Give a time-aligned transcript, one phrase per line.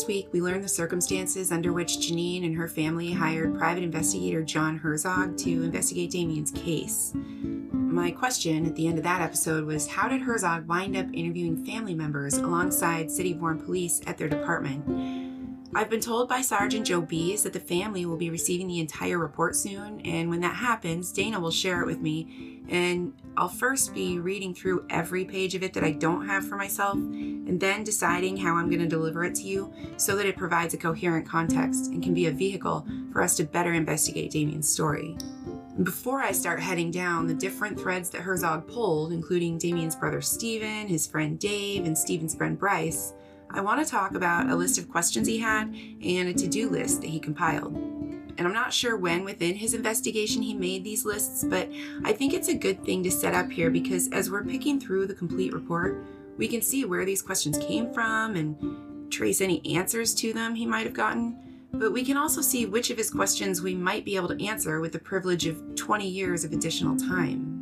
[0.00, 4.42] Last week, we learned the circumstances under which Janine and her family hired private investigator
[4.42, 7.12] John Herzog to investigate Damien's case.
[7.14, 11.66] My question at the end of that episode was How did Herzog wind up interviewing
[11.66, 14.86] family members alongside city Warren police at their department?
[15.74, 19.18] I've been told by Sergeant Joe Bees that the family will be receiving the entire
[19.18, 22.59] report soon, and when that happens, Dana will share it with me.
[22.70, 26.56] And I'll first be reading through every page of it that I don't have for
[26.56, 30.36] myself, and then deciding how I'm going to deliver it to you so that it
[30.36, 34.70] provides a coherent context and can be a vehicle for us to better investigate Damien's
[34.70, 35.16] story.
[35.82, 40.86] Before I start heading down the different threads that Herzog pulled, including Damien's brother Steven,
[40.86, 43.14] his friend Dave, and Steven's friend Bryce,
[43.50, 46.70] I want to talk about a list of questions he had and a to do
[46.70, 47.99] list that he compiled.
[48.38, 51.68] And I'm not sure when within his investigation he made these lists, but
[52.04, 55.06] I think it's a good thing to set up here because as we're picking through
[55.06, 56.02] the complete report,
[56.36, 60.66] we can see where these questions came from and trace any answers to them he
[60.66, 61.36] might have gotten.
[61.72, 64.80] But we can also see which of his questions we might be able to answer
[64.80, 67.60] with the privilege of 20 years of additional time.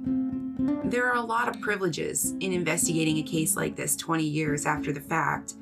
[0.84, 4.92] There are a lot of privileges in investigating a case like this 20 years after
[4.92, 5.55] the fact.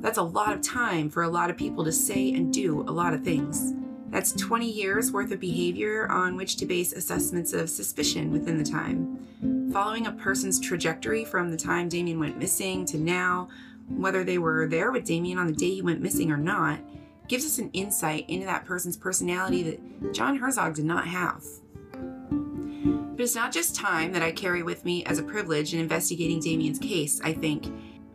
[0.00, 2.90] That's a lot of time for a lot of people to say and do a
[2.90, 3.74] lot of things.
[4.10, 8.64] That's 20 years worth of behavior on which to base assessments of suspicion within the
[8.64, 9.70] time.
[9.72, 13.48] Following a person's trajectory from the time Damien went missing to now,
[13.88, 16.80] whether they were there with Damien on the day he went missing or not,
[17.28, 21.44] gives us an insight into that person's personality that John Herzog did not have.
[21.92, 26.40] But it's not just time that I carry with me as a privilege in investigating
[26.40, 27.66] Damien's case, I think.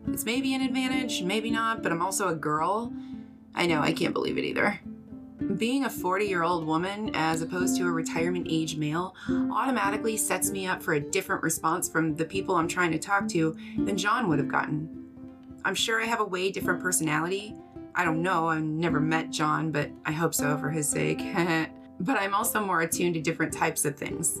[0.08, 2.92] It's maybe an advantage, maybe not, but I'm also a girl.
[3.54, 4.80] I know, I can't believe it either.
[5.56, 10.50] Being a 40 year old woman as opposed to a retirement age male automatically sets
[10.50, 13.96] me up for a different response from the people I'm trying to talk to than
[13.96, 14.88] John would have gotten.
[15.64, 17.54] I'm sure I have a way different personality.
[17.94, 21.18] I don't know, I've never met John, but I hope so for his sake.
[22.00, 24.40] but I'm also more attuned to different types of things.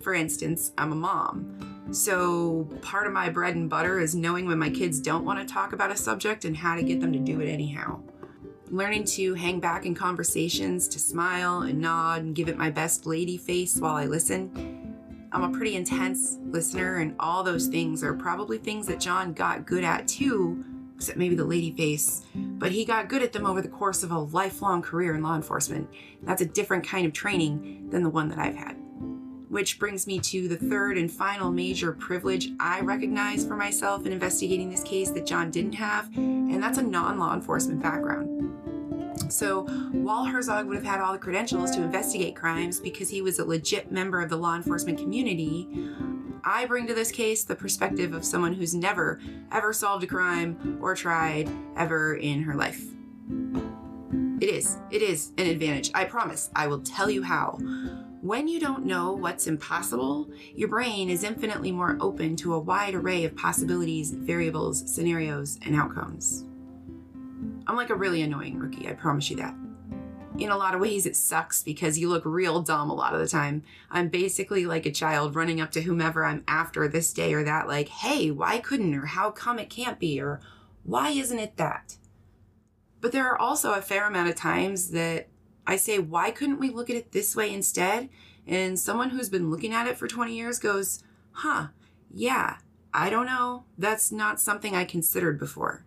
[0.00, 1.72] For instance, I'm a mom.
[1.90, 5.52] So, part of my bread and butter is knowing when my kids don't want to
[5.52, 8.00] talk about a subject and how to get them to do it anyhow.
[8.72, 13.04] Learning to hang back in conversations, to smile and nod and give it my best
[13.04, 14.96] lady face while I listen.
[15.30, 19.66] I'm a pretty intense listener, and all those things are probably things that John got
[19.66, 20.64] good at too,
[20.96, 22.22] except maybe the lady face.
[22.34, 25.36] But he got good at them over the course of a lifelong career in law
[25.36, 25.86] enforcement.
[26.22, 28.78] That's a different kind of training than the one that I've had
[29.52, 34.12] which brings me to the third and final major privilege I recognize for myself in
[34.12, 38.61] investigating this case that John didn't have, and that's a non law enforcement background.
[39.28, 39.62] So,
[39.92, 43.44] while Herzog would have had all the credentials to investigate crimes because he was a
[43.44, 45.68] legit member of the law enforcement community,
[46.44, 49.20] I bring to this case the perspective of someone who's never,
[49.52, 52.84] ever solved a crime or tried ever in her life.
[54.40, 55.92] It is, it is an advantage.
[55.94, 56.50] I promise.
[56.56, 57.58] I will tell you how.
[58.22, 62.94] When you don't know what's impossible, your brain is infinitely more open to a wide
[62.94, 66.44] array of possibilities, variables, scenarios, and outcomes.
[67.66, 69.54] I'm like a really annoying rookie, I promise you that.
[70.38, 73.20] In a lot of ways, it sucks because you look real dumb a lot of
[73.20, 73.62] the time.
[73.90, 77.68] I'm basically like a child running up to whomever I'm after this day or that,
[77.68, 80.40] like, hey, why couldn't, or how come it can't be, or
[80.84, 81.96] why isn't it that?
[83.00, 85.28] But there are also a fair amount of times that
[85.66, 88.08] I say, why couldn't we look at it this way instead?
[88.46, 91.68] And someone who's been looking at it for 20 years goes, huh,
[92.10, 92.56] yeah,
[92.92, 93.64] I don't know.
[93.76, 95.84] That's not something I considered before.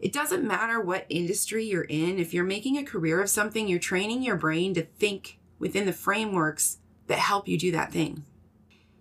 [0.00, 3.78] It doesn't matter what industry you're in, if you're making a career of something, you're
[3.78, 6.78] training your brain to think within the frameworks
[7.08, 8.24] that help you do that thing.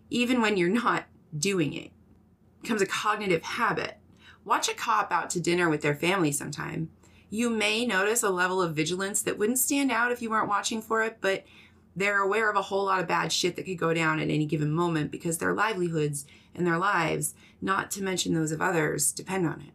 [0.10, 1.06] Even when you're not
[1.38, 1.86] doing it.
[1.86, 3.98] it becomes a cognitive habit.
[4.44, 6.90] Watch a cop out to dinner with their family sometime
[7.30, 10.82] you may notice a level of vigilance that wouldn't stand out if you weren't watching
[10.82, 11.44] for it, but
[11.96, 14.46] they're aware of a whole lot of bad shit that could go down at any
[14.46, 19.46] given moment because their livelihoods and their lives, not to mention those of others, depend
[19.48, 19.74] on it.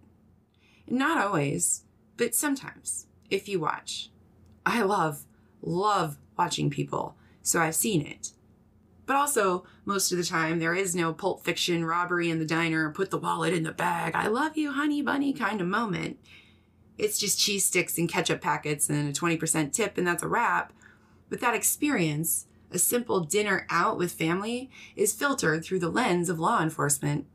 [0.93, 1.83] Not always,
[2.17, 4.11] but sometimes, if you watch.
[4.65, 5.25] I love,
[5.61, 8.31] love watching people, so I've seen it.
[9.07, 12.91] But also, most of the time, there is no pulp fiction robbery in the diner,
[12.91, 16.19] put the wallet in the bag, I love you, honey bunny kind of moment
[16.99, 20.73] it's just cheese sticks and ketchup packets and a 20% tip, and that's a wrap.
[21.29, 26.39] But that experience, a simple dinner out with family, is filtered through the lens of
[26.39, 27.27] law enforcement.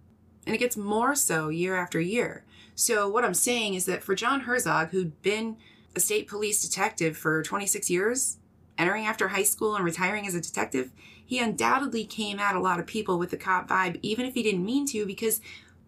[0.45, 2.45] And it gets more so year after year.
[2.79, 5.57] So, what I'm saying is that for John Herzog, who'd been
[5.95, 8.37] a state police detective for 26 years,
[8.77, 10.91] entering after high school and retiring as a detective,
[11.25, 14.43] he undoubtedly came at a lot of people with the cop vibe, even if he
[14.43, 15.41] didn't mean to, because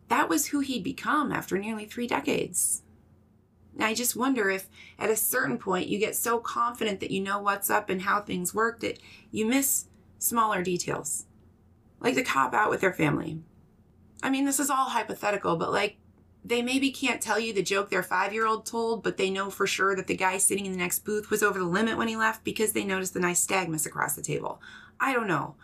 [0.08, 2.82] that was who he'd become after nearly three decades.
[3.76, 7.22] And I just wonder if at a certain point you get so confident that you
[7.22, 8.98] know what's up and how things work that
[9.30, 9.86] you miss
[10.18, 11.28] smaller details.
[12.00, 13.44] Like the cop out with their family.
[14.24, 15.98] I mean, this is all hypothetical, but like
[16.44, 19.50] they maybe can't tell you the joke their five year old told, but they know
[19.50, 22.08] for sure that the guy sitting in the next booth was over the limit when
[22.08, 24.62] he left because they noticed the nystagmus across the table.
[25.00, 25.56] I don't know.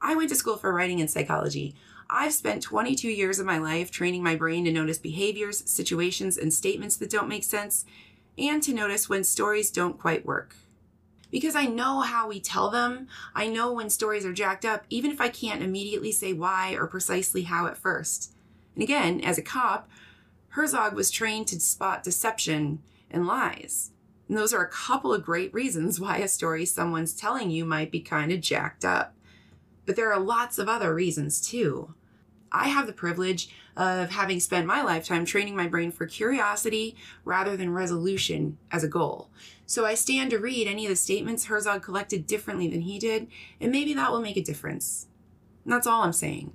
[0.00, 1.74] I went to school for writing and psychology.
[2.08, 6.52] I've spent 22 years of my life training my brain to notice behaviors, situations, and
[6.52, 7.84] statements that don't make sense,
[8.36, 10.56] and to notice when stories don't quite work.
[11.30, 15.10] Because I know how we tell them, I know when stories are jacked up, even
[15.10, 18.32] if I can't immediately say why or precisely how at first.
[18.74, 19.88] And again, as a cop,
[20.52, 23.90] Herzog was trained to spot deception and lies.
[24.28, 27.90] And those are a couple of great reasons why a story someone's telling you might
[27.90, 29.14] be kind of jacked up.
[29.86, 31.94] But there are lots of other reasons too.
[32.52, 37.56] I have the privilege of having spent my lifetime training my brain for curiosity rather
[37.56, 39.30] than resolution as a goal.
[39.64, 43.28] So I stand to read any of the statements Herzog collected differently than he did,
[43.58, 45.06] and maybe that will make a difference.
[45.64, 46.52] And that's all I'm saying.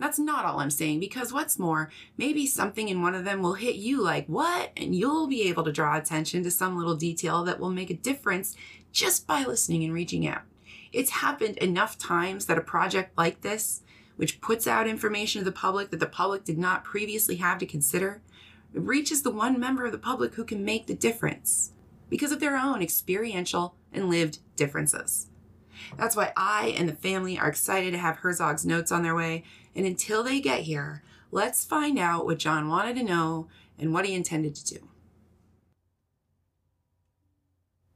[0.00, 3.52] That's not all I'm saying, because what's more, maybe something in one of them will
[3.52, 4.70] hit you like, what?
[4.74, 7.94] And you'll be able to draw attention to some little detail that will make a
[7.94, 8.56] difference
[8.92, 10.40] just by listening and reaching out.
[10.90, 13.82] It's happened enough times that a project like this,
[14.16, 17.66] which puts out information to the public that the public did not previously have to
[17.66, 18.22] consider,
[18.72, 21.72] reaches the one member of the public who can make the difference
[22.08, 25.26] because of their own experiential and lived differences.
[25.96, 29.44] That's why I and the family are excited to have Herzog's notes on their way.
[29.74, 34.04] And until they get here, let's find out what John wanted to know and what
[34.04, 34.88] he intended to do.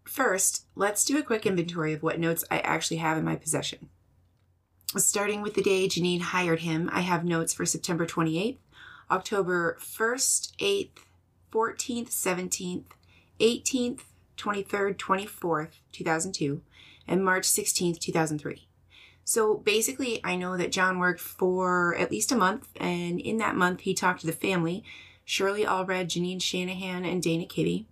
[0.05, 3.89] First, let's do a quick inventory of what notes I actually have in my possession.
[4.97, 8.59] Starting with the day Janine hired him, I have notes for September 28th,
[9.11, 10.99] October 1st, 8th,
[11.53, 12.85] 14th, 17th,
[13.41, 14.01] 18th,
[14.37, 16.63] 23rd, 24th, 2002,
[17.09, 18.69] and March 16th, 2003.
[19.25, 23.57] So basically, I know that John worked for at least a month, and in that
[23.57, 24.85] month, he talked to the family
[25.25, 27.87] Shirley Allred, Janine Shanahan, and Dana Kitty.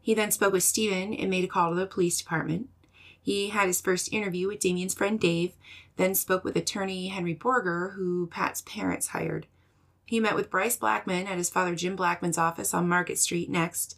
[0.00, 2.68] He then spoke with Stephen and made a call to the police department.
[3.22, 5.54] He had his first interview with Damien's friend Dave,
[5.96, 9.46] then spoke with attorney Henry Borger, who Pat's parents hired.
[10.04, 13.96] He met with Bryce Blackman at his father Jim Blackman's office on Market Street next,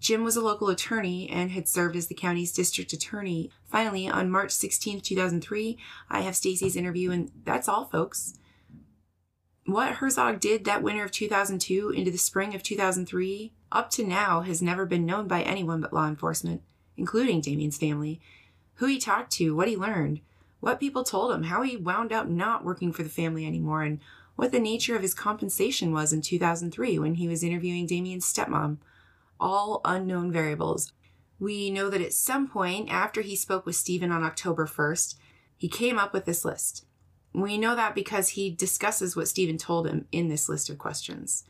[0.00, 3.50] Jim was a local attorney and had served as the county's district attorney.
[3.70, 5.78] Finally, on March 16, 2003,
[6.10, 8.38] I have Stacy's interview, and that's all, folks.
[9.64, 14.42] What Herzog did that winter of 2002 into the spring of 2003 up to now
[14.42, 16.62] has never been known by anyone but law enforcement,
[16.96, 18.20] including Damien's family.
[18.74, 20.20] Who he talked to, what he learned,
[20.60, 23.98] what people told him, how he wound up not working for the family anymore, and
[24.36, 28.78] what the nature of his compensation was in 2003 when he was interviewing Damien's stepmom
[29.40, 30.92] all unknown variables.
[31.38, 35.16] We know that at some point after he spoke with Stephen on October 1st,
[35.56, 36.84] he came up with this list.
[37.32, 41.44] We know that because he discusses what Stephen told him in this list of questions.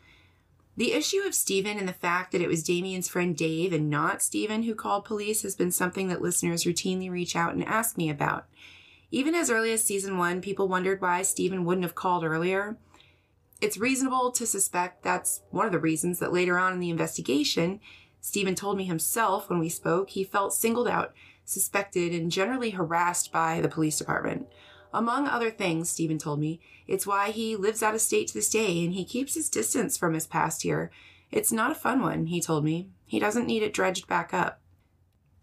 [0.76, 4.20] The issue of Stephen and the fact that it was Damien's friend Dave and not
[4.20, 8.10] Stephen who called police has been something that listeners routinely reach out and ask me
[8.10, 8.46] about.
[9.10, 12.76] Even as early as season one, people wondered why Stephen wouldn't have called earlier.
[13.60, 17.80] It's reasonable to suspect that's one of the reasons that later on in the investigation,
[18.20, 23.32] Stephen told me himself when we spoke, he felt singled out, suspected, and generally harassed
[23.32, 24.46] by the police department.
[24.92, 28.50] Among other things, Stephen told me, it's why he lives out of state to this
[28.50, 30.90] day and he keeps his distance from his past here.
[31.30, 32.90] It's not a fun one, he told me.
[33.06, 34.60] He doesn't need it dredged back up.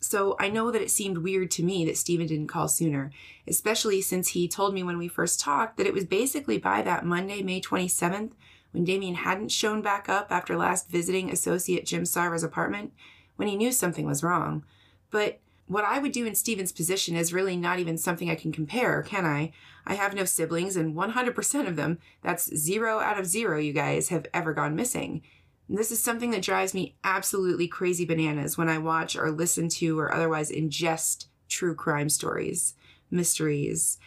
[0.03, 3.09] So I know that it seemed weird to me that Stephen didn't call sooner,
[3.47, 7.05] especially since he told me when we first talked that it was basically by that
[7.05, 8.31] Monday, May 27th,
[8.73, 12.91] when Damien hadn't shown back up after last visiting associate Jim Sarver's apartment,
[13.37, 14.65] when he knew something was wrong.
[15.09, 18.51] But what I would do in Stephen's position is really not even something I can
[18.51, 19.53] compare, can I?
[19.85, 24.09] I have no siblings, and 100% of them, that's zero out of zero, you guys,
[24.09, 25.21] have ever gone missing.
[25.69, 29.97] This is something that drives me absolutely crazy bananas when I watch or listen to
[29.97, 32.73] or otherwise ingest true crime stories,
[33.09, 33.97] mysteries,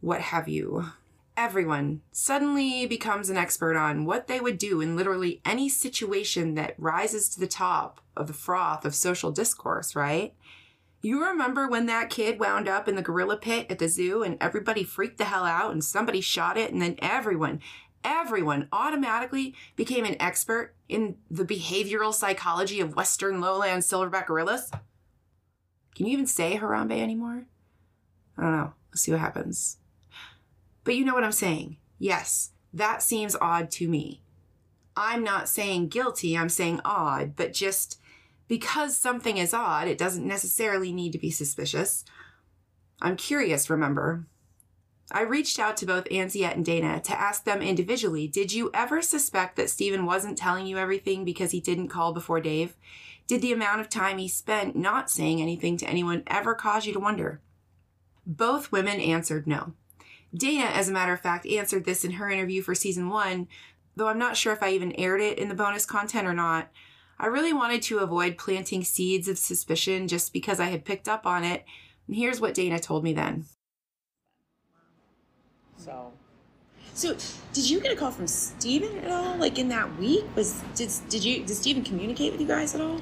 [0.00, 0.86] what have you.
[1.36, 6.74] Everyone suddenly becomes an expert on what they would do in literally any situation that
[6.76, 10.34] rises to the top of the froth of social discourse, right?
[11.00, 14.36] You remember when that kid wound up in the gorilla pit at the zoo and
[14.40, 17.60] everybody freaked the hell out and somebody shot it and then everyone,
[18.08, 24.70] everyone automatically became an expert in the behavioral psychology of Western lowland silverback gorillas.
[25.94, 27.44] Can you even say Harambe anymore?
[28.36, 28.72] I don't know.
[28.90, 29.76] Let's see what happens.
[30.84, 31.76] But you know what I'm saying.
[31.98, 34.22] Yes, that seems odd to me.
[34.96, 38.00] I'm not saying guilty, I'm saying odd, but just
[38.48, 42.04] because something is odd, it doesn't necessarily need to be suspicious.
[43.00, 44.26] I'm curious, remember?
[45.10, 49.00] I reached out to both Anziette and Dana to ask them individually Did you ever
[49.00, 52.76] suspect that Stephen wasn't telling you everything because he didn't call before Dave?
[53.26, 56.92] Did the amount of time he spent not saying anything to anyone ever cause you
[56.92, 57.40] to wonder?
[58.26, 59.72] Both women answered no.
[60.34, 63.48] Dana, as a matter of fact, answered this in her interview for season one,
[63.96, 66.70] though I'm not sure if I even aired it in the bonus content or not.
[67.18, 71.26] I really wanted to avoid planting seeds of suspicion just because I had picked up
[71.26, 71.64] on it.
[72.06, 73.46] And here's what Dana told me then.
[75.78, 76.12] So,
[76.94, 77.16] So,
[77.52, 79.36] did you get a call from Steven at all?
[79.36, 80.24] Like in that week?
[80.36, 83.00] Was did did you did Steven communicate with you guys at all?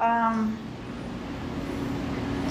[0.00, 0.58] um,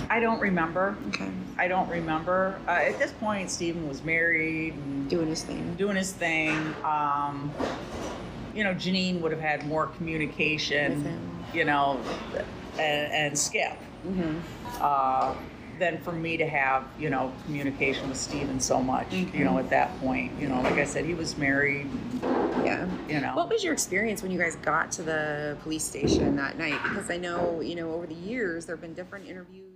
[0.10, 0.96] I don't remember.
[1.10, 1.30] Okay.
[1.58, 2.60] I don't remember.
[2.68, 5.74] Uh, at this point, Stephen was married and Doing his thing.
[5.76, 6.56] doing his thing.
[6.84, 7.52] Um,
[8.56, 11.20] you know, Janine would have had more communication,
[11.54, 12.00] you know,
[12.74, 13.78] and, and Skip.
[14.08, 14.38] Mm-hmm.
[14.82, 15.34] uh,
[15.80, 19.20] than for me to have, you know, communication with Steven so much, Okay.
[19.20, 19.44] you mm-hmm.
[19.44, 20.32] know, at that point.
[20.40, 21.90] You know, like I said, he was married,
[22.22, 22.88] Yeah.
[23.08, 23.36] you know.
[23.36, 26.80] What was your experience when you guys got to the police station that night?
[26.84, 29.74] Because I know, you know, over the years there have been different interviews.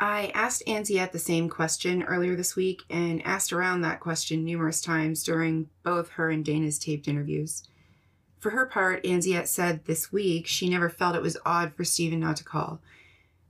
[0.00, 4.80] I asked Anziette the same question earlier this week and asked around that question numerous
[4.80, 7.68] times during both her and Dana's taped interviews.
[8.40, 12.20] For her part, Anziette said this week she never felt it was odd for Stephen
[12.20, 12.80] not to call.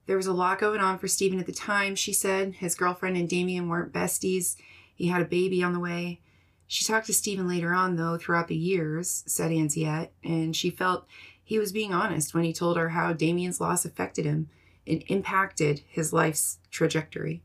[0.07, 2.55] There was a lot going on for Stephen at the time, she said.
[2.55, 4.57] His girlfriend and Damien weren't besties.
[4.95, 6.21] He had a baby on the way.
[6.67, 11.07] She talked to Stephen later on, though, throughout the years, said Anziette, and she felt
[11.43, 14.49] he was being honest when he told her how Damien's loss affected him
[14.87, 17.43] and impacted his life's trajectory.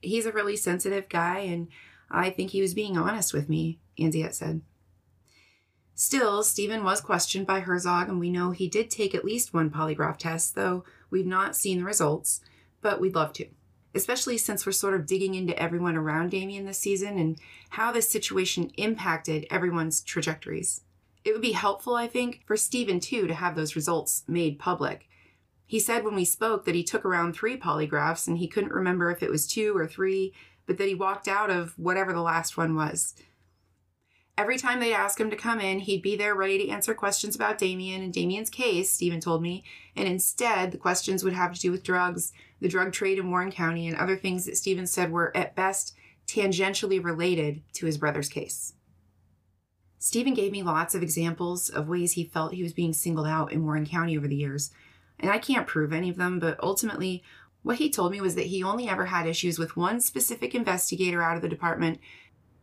[0.00, 1.68] He's a really sensitive guy, and
[2.10, 4.62] I think he was being honest with me, Anziette said.
[5.94, 9.70] Still, Stephen was questioned by Herzog, and we know he did take at least one
[9.70, 12.40] polygraph test, though we've not seen the results,
[12.80, 13.46] but we'd love to.
[13.94, 17.38] Especially since we're sort of digging into everyone around Damien this season and
[17.70, 20.82] how this situation impacted everyone's trajectories.
[21.24, 25.08] It would be helpful, I think, for Stephen too to have those results made public.
[25.66, 29.10] He said when we spoke that he took around three polygraphs and he couldn't remember
[29.10, 30.32] if it was two or three,
[30.66, 33.14] but that he walked out of whatever the last one was.
[34.38, 37.34] Every time they'd ask him to come in, he'd be there ready to answer questions
[37.34, 39.64] about Damien and Damien's case, Stephen told me,
[39.96, 43.50] and instead the questions would have to do with drugs, the drug trade in Warren
[43.50, 45.92] County, and other things that Stephen said were at best
[46.28, 48.74] tangentially related to his brother's case.
[49.98, 53.50] Stephen gave me lots of examples of ways he felt he was being singled out
[53.50, 54.70] in Warren County over the years,
[55.18, 57.24] and I can't prove any of them, but ultimately,
[57.64, 61.20] what he told me was that he only ever had issues with one specific investigator
[61.22, 61.98] out of the department.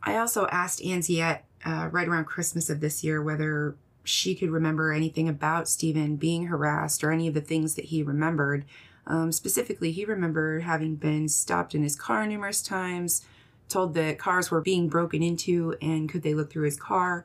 [0.06, 4.92] I also asked Anziette uh, right around Christmas of this year whether she could remember
[4.92, 8.64] anything about Stephen being harassed or any of the things that he remembered.
[9.08, 13.26] Um, specifically, he remembered having been stopped in his car numerous times,
[13.68, 17.24] told that cars were being broken into and could they look through his car.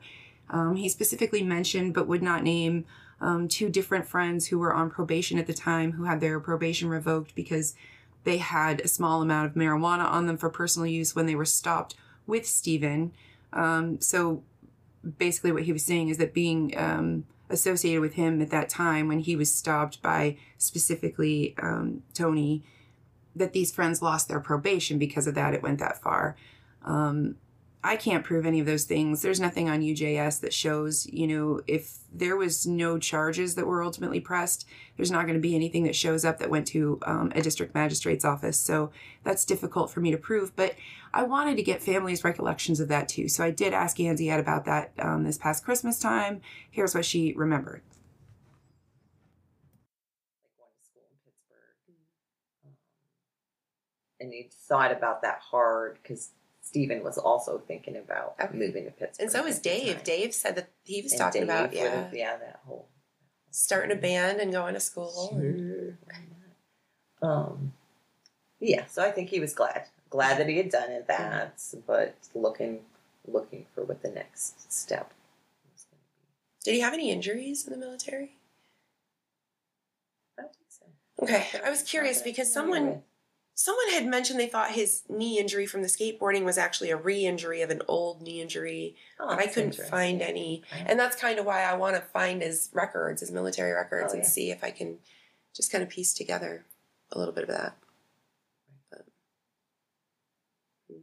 [0.50, 2.84] Um, he specifically mentioned, but would not name,
[3.20, 6.88] um, two different friends who were on probation at the time who had their probation
[6.88, 7.76] revoked because
[8.24, 11.44] they had a small amount of marijuana on them for personal use when they were
[11.44, 11.94] stopped
[12.26, 13.12] with Stephen.
[13.52, 14.42] Um, so
[15.18, 19.08] basically, what he was saying is that being um, associated with him at that time
[19.08, 22.62] when he was stopped by specifically um, Tony,
[23.34, 25.54] that these friends lost their probation because of that.
[25.54, 26.36] It went that far.
[26.84, 27.36] Um,
[27.84, 29.22] I can't prove any of those things.
[29.22, 33.82] There's nothing on UJS that shows, you know, if there was no charges that were
[33.82, 37.32] ultimately pressed, there's not going to be anything that shows up that went to um,
[37.34, 38.56] a district magistrate's office.
[38.56, 38.92] So
[39.24, 40.54] that's difficult for me to prove.
[40.54, 40.76] But
[41.12, 43.28] I wanted to get families' recollections of that too.
[43.28, 46.40] So I did ask Anziette about that um, this past Christmas time.
[46.70, 47.82] Here's what she remembered.
[50.44, 51.96] like going to school in Pittsburgh.
[52.64, 52.74] Um,
[54.20, 56.30] and you thought about that hard because
[56.62, 58.56] Stephen was also thinking about Okay.
[58.56, 59.24] moving to Pittsburgh.
[59.24, 60.04] And so was Dave.
[60.04, 62.88] Dave said that he was And talking Dave about, yeah, have- yeah, that whole
[63.50, 65.28] starting a band and going to school.
[65.32, 65.98] Sure.
[67.20, 67.72] Um,
[68.60, 71.06] yeah, so I think he was glad, glad that he had done it.
[71.08, 72.80] That, but looking,
[73.26, 75.12] looking for what the next step
[75.72, 76.08] was going to
[76.64, 76.70] be.
[76.70, 78.36] Did he have any injuries in the military?
[80.38, 80.86] I don't think so.
[81.22, 83.02] Okay, I was curious Not that I'm because someone.
[83.54, 87.62] Someone had mentioned they thought his knee injury from the skateboarding was actually a re-injury
[87.62, 90.62] of an old knee injury, Oh, but I couldn't find any.
[90.86, 94.16] And that's kind of why I want to find his records, his military records, Oh,
[94.16, 94.28] and yeah.
[94.28, 94.98] see if I can
[95.54, 96.64] just kind of piece together
[97.12, 97.76] a little bit of that.
[98.90, 99.04] But,
[100.90, 100.98] hmm.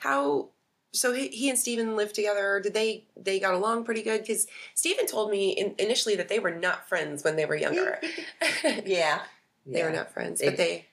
[0.00, 0.48] how
[0.92, 2.58] so he, he and Steven lived together.
[2.62, 4.22] Did they they got along pretty good?
[4.22, 8.00] Because Steven told me in, initially that they were not friends when they were younger.
[8.84, 9.20] yeah.
[9.66, 10.86] they were not friends, They- but they.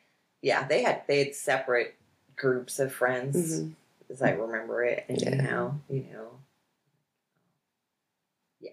[0.43, 1.95] Yeah, they had they had separate
[2.35, 3.75] groups of friends, Mhm.
[4.09, 5.05] as I remember it.
[5.07, 5.35] And Yeah.
[5.35, 6.39] now, you know,
[8.59, 8.71] yeah.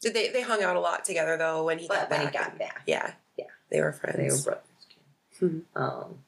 [0.00, 2.26] Did they they hung out a lot together though when he but got when he
[2.26, 2.32] back?
[2.32, 3.46] got back, Yeah, Yeah.
[3.70, 4.16] they were friends.
[4.16, 4.42] they were friends.
[5.38, 5.64] brothers.
[5.74, 5.80] Mhm.
[5.80, 6.24] Um,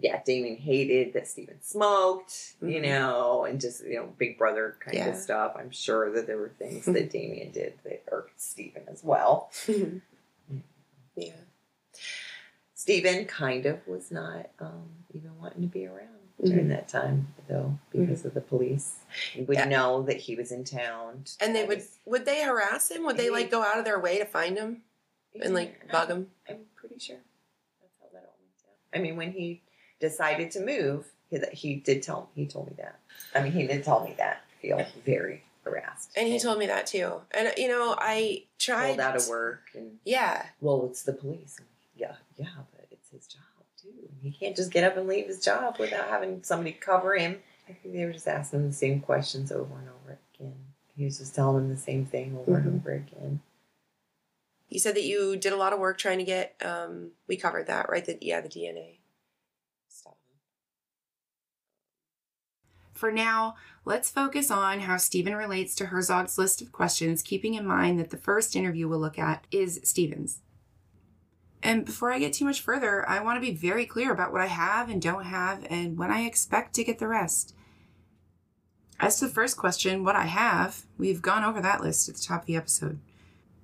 [0.00, 2.82] yeah, Damien hated that Stephen smoked, you Mhm.
[2.82, 5.06] know, and just you know, big brother kind Yeah.
[5.10, 5.52] of stuff.
[5.54, 9.52] I'm sure that there were things that Damien did that irked Stephen as well.
[11.14, 11.36] yeah.
[12.88, 16.08] Stephen kind of was not um, even wanting to be around
[16.44, 16.68] during Mhm.
[16.68, 18.96] that time, though, because of the police.
[19.32, 19.64] You would Yeah.
[19.64, 21.24] know that he was in town.
[21.40, 23.04] And they would was- would they harass him?
[23.06, 24.82] Would they like go out of their way to find him
[25.40, 26.30] and like bug him?
[26.46, 27.16] I'm pretty sure
[27.80, 28.76] that's how that all went down.
[28.92, 29.62] I mean, when he
[29.98, 33.00] decided to move, he, he did tell he told me that.
[33.34, 34.42] I mean, he did tell me that.
[34.60, 36.10] Feel very harassed.
[36.16, 37.22] And he told me that too.
[37.30, 41.56] And you know, I tried pulled out of work and Yeah, well, it's the police.
[41.96, 43.42] Yeah, yeah, but it's his job
[43.80, 44.10] too.
[44.24, 47.38] He can't just get up and leave his job without having somebody cover him.
[47.68, 50.54] I think they were just asking him the same questions over and over again.
[50.96, 52.66] He was just telling them the same thing over Mhm.
[52.66, 53.40] and over again.
[54.70, 56.56] you said that you did a lot of work trying to get.
[56.60, 58.04] Um, we covered that, right?
[58.04, 58.98] The yeah, the DNA
[59.88, 60.14] stuff.
[62.92, 63.54] For now,
[63.84, 68.10] let's focus on how Stephen relates to Herzog's list of questions, keeping in mind that
[68.10, 70.40] the first interview we'll look at is Stephen's.
[71.64, 74.42] And before I get too much further, I want to be very clear about what
[74.42, 77.54] I have and don't have and when I expect to get the rest.
[79.00, 82.22] As to the first question, what I have, we've gone over that list at the
[82.22, 83.00] top of the episode.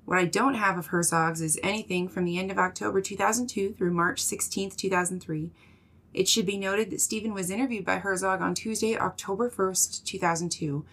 [0.07, 3.93] What I don't have of Herzog's is anything from the end of October 2002 through
[3.93, 5.51] March 16, 2003.
[6.15, 10.87] It should be noted that Stephen was interviewed by Herzog on Tuesday, October 1st, 2002.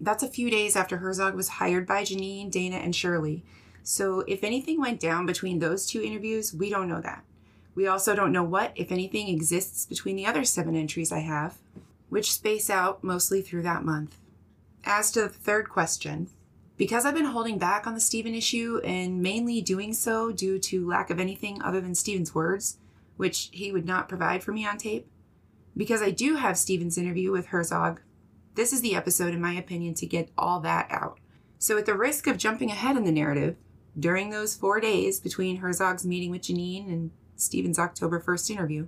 [0.00, 3.44] That's a few days after Herzog was hired by Janine, Dana, and Shirley.
[3.90, 7.24] So if anything went down between those two interviews, we don't know that.
[7.74, 11.56] We also don't know what, if anything, exists between the other seven entries I have,
[12.10, 14.18] which space out mostly through that month.
[14.84, 16.28] As to the third question,
[16.76, 20.86] because I've been holding back on the Stephen issue and mainly doing so due to
[20.86, 22.76] lack of anything other than Stephen's words,
[23.16, 25.08] which he would not provide for me on tape,
[25.74, 28.02] because I do have Stephen's interview with Herzog,
[28.54, 31.20] this is the episode, in my opinion, to get all that out.
[31.58, 33.56] So, at the risk of jumping ahead in the narrative,
[33.98, 38.86] during those four days between Herzog's meeting with Janine and Stephen's October 1st interview,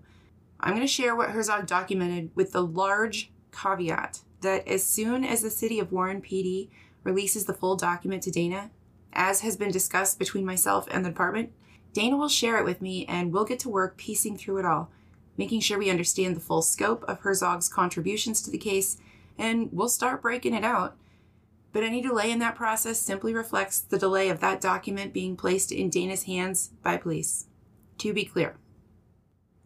[0.60, 5.42] I'm going to share what Herzog documented with the large caveat that as soon as
[5.42, 6.68] the city of Warren PD
[7.02, 8.70] releases the full document to Dana,
[9.12, 11.52] as has been discussed between myself and the department,
[11.92, 14.90] Dana will share it with me and we'll get to work piecing through it all,
[15.36, 18.98] making sure we understand the full scope of Herzog's contributions to the case,
[19.38, 20.96] and we'll start breaking it out.
[21.72, 25.70] But any delay in that process simply reflects the delay of that document being placed
[25.70, 27.46] in Dana's hands by police.
[27.98, 28.56] To be clear.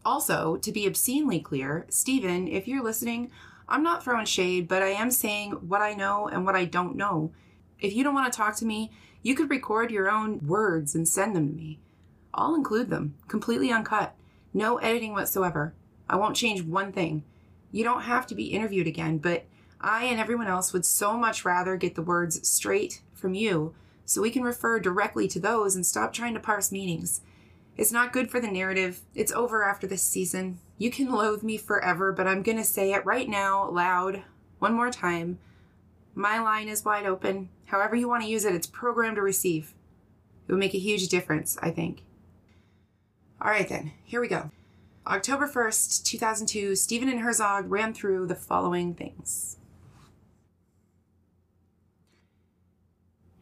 [0.04, 3.30] Also, to be obscenely clear, Stephen, if you're listening,
[3.68, 6.96] I'm not throwing shade, but I am saying what I know and what I don't
[6.96, 7.32] know.
[7.80, 8.90] If you don't want to talk to me,
[9.22, 11.80] you could record your own words and send them to me.
[12.34, 14.14] I'll include them, completely uncut.
[14.52, 15.74] No editing whatsoever.
[16.08, 17.24] I won't change one thing.
[17.72, 19.46] You don't have to be interviewed again, but
[19.84, 23.74] I and everyone else would so much rather get the words straight from you
[24.06, 27.20] so we can refer directly to those and stop trying to parse meanings.
[27.76, 29.02] It's not good for the narrative.
[29.14, 30.58] It's over after this season.
[30.78, 34.22] You can loathe me forever, but I'm going to say it right now, loud,
[34.58, 35.38] one more time.
[36.14, 37.50] My line is wide open.
[37.66, 39.74] However, you want to use it, it's programmed to receive.
[40.48, 42.04] It would make a huge difference, I think.
[43.38, 44.50] All right, then, here we go.
[45.06, 49.58] October 1st, 2002, Stephen and Herzog ran through the following things.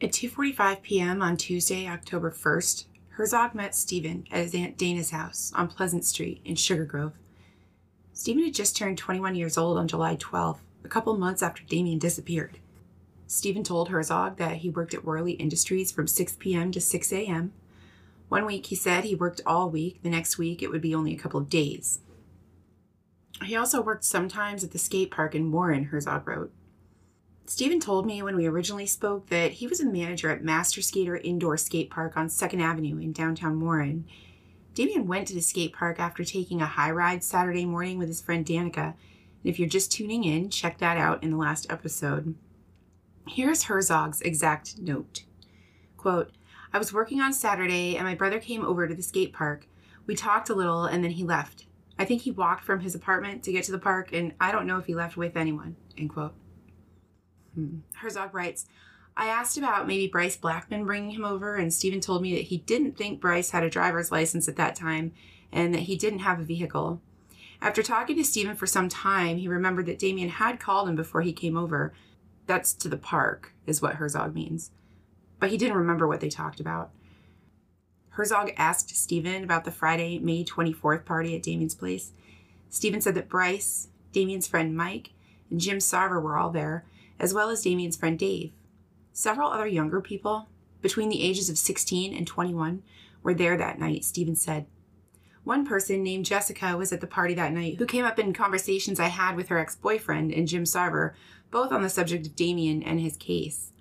[0.03, 1.21] At 2:45 p.m.
[1.21, 6.41] on Tuesday, October 1st, Herzog met Stephen at his Aunt Dana's house on Pleasant Street
[6.43, 7.13] in Sugar Grove.
[8.11, 11.99] Stephen had just turned 21 years old on July 12th, a couple months after Damien
[11.99, 12.59] disappeared.
[13.27, 16.73] Stephen told Herzog that he worked at Whirley Industries from 6 p.m.
[16.73, 17.53] to 6 a.m.
[18.27, 21.13] One week he said he worked all week, the next week it would be only
[21.13, 22.01] a couple of days.
[23.41, 26.51] He also worked sometimes at the skate park in Warren, Herzog wrote.
[27.45, 31.17] Stephen told me when we originally spoke that he was a manager at Master Skater
[31.17, 34.05] Indoor Skate Park on 2nd Avenue in downtown Warren.
[34.73, 38.21] Damien went to the skate park after taking a high ride Saturday morning with his
[38.21, 38.85] friend Danica.
[38.85, 38.95] And
[39.43, 42.33] if you're just tuning in, check that out in the last episode.
[43.27, 45.23] Here's Herzog's exact note.
[45.97, 46.31] Quote,
[46.71, 49.67] I was working on Saturday and my brother came over to the skate park.
[50.07, 51.65] We talked a little and then he left.
[51.99, 54.65] I think he walked from his apartment to get to the park, and I don't
[54.65, 55.75] know if he left with anyone.
[55.95, 56.33] End quote.
[57.55, 57.79] Hmm.
[57.95, 58.65] Herzog writes,
[59.15, 62.57] I asked about maybe Bryce Blackman bringing him over, and Stephen told me that he
[62.57, 65.13] didn't think Bryce had a driver's license at that time
[65.51, 66.99] and that he didn't have a vehicle.
[67.61, 71.21] After talking to Stephen for some time, he remembered that Damien had called him before
[71.21, 71.93] he came over.
[72.47, 74.71] That's to the park, is what Herzog means.
[75.39, 76.91] But he didn't remember what they talked about.
[78.09, 82.11] Herzog asked Stephen about the Friday, May 24th party at Damien's place.
[82.69, 85.11] Stephen said that Bryce, Damien's friend Mike,
[85.49, 86.85] and Jim Sarver were all there,
[87.19, 88.51] as well as Damien's friend Dave.
[89.11, 90.47] Several other younger people,
[90.81, 92.83] between the ages of 16 and 21,
[93.21, 94.65] were there that night, Stephen said.
[95.43, 98.99] One person named Jessica was at the party that night who came up in conversations
[98.99, 101.13] I had with her ex boyfriend and Jim Sarver,
[101.51, 103.71] both on the subject of Damien and his case.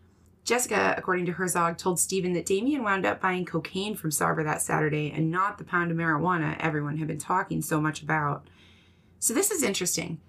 [0.44, 4.60] Jessica, according to Herzog, told Stephen that Damien wound up buying cocaine from Sarver that
[4.60, 8.48] Saturday and not the pound of marijuana everyone had been talking so much about.
[9.20, 10.20] So this is interesting.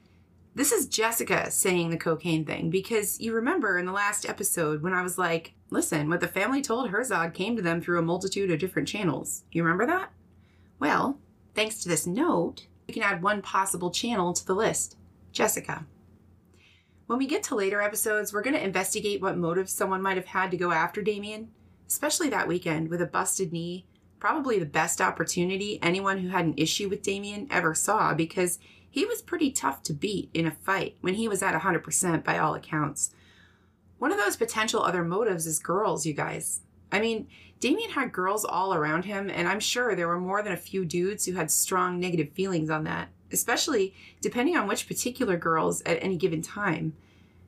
[0.55, 4.93] This is Jessica saying the cocaine thing because you remember in the last episode when
[4.93, 8.51] I was like, listen, what the family told Herzog came to them through a multitude
[8.51, 9.45] of different channels.
[9.51, 10.11] You remember that?
[10.77, 11.17] Well,
[11.55, 14.95] thanks to this note, we can add one possible channel to the list
[15.31, 15.87] Jessica.
[17.07, 20.27] When we get to later episodes, we're going to investigate what motives someone might have
[20.27, 21.49] had to go after Damien,
[21.87, 23.87] especially that weekend with a busted knee.
[24.19, 28.59] Probably the best opportunity anyone who had an issue with Damien ever saw because
[28.93, 32.37] he was pretty tough to beat in a fight when he was at 100% by
[32.37, 33.09] all accounts.
[33.97, 36.61] One of those potential other motives is girls, you guys.
[36.91, 37.27] I mean,
[37.59, 40.85] Damien had girls all around him, and I'm sure there were more than a few
[40.85, 45.97] dudes who had strong negative feelings on that, especially depending on which particular girls at
[46.03, 46.93] any given time.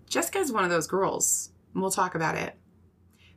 [0.10, 2.56] Jessica's one of those girls, and we'll talk about it.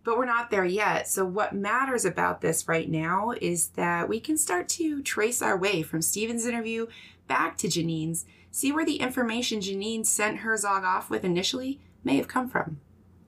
[0.03, 4.19] But we're not there yet, so what matters about this right now is that we
[4.19, 6.87] can start to trace our way from Steven's interview
[7.29, 12.29] back to Janine's, see where the information Janine sent Herzog off with initially may have
[12.29, 12.81] come from.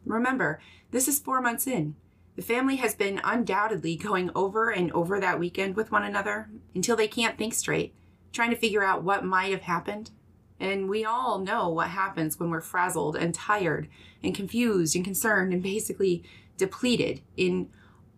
[0.04, 0.60] Remember,
[0.90, 1.94] this is four months in.
[2.36, 6.96] The family has been undoubtedly going over and over that weekend with one another until
[6.96, 7.94] they can't think straight,
[8.32, 10.10] trying to figure out what might have happened.
[10.58, 13.88] And we all know what happens when we're frazzled and tired
[14.22, 16.22] and confused and concerned and basically
[16.56, 17.68] depleted in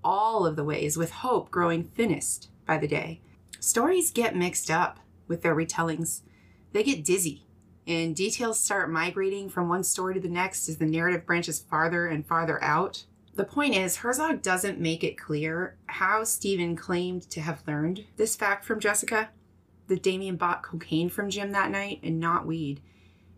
[0.05, 3.21] all of the ways, with hope growing thinnest by the day.
[3.61, 4.99] Stories get mixed up
[5.33, 6.21] with their retellings.
[6.73, 7.47] They get dizzy,
[7.87, 12.07] and details start migrating from one story to the next as the narrative branches farther
[12.07, 13.07] and farther out.
[13.35, 18.37] The point is, Herzog doesn't make it clear how Stephen claimed to have learned this
[18.37, 19.31] fact from Jessica
[19.88, 22.83] that Damien bought cocaine from Jim that night and not weed.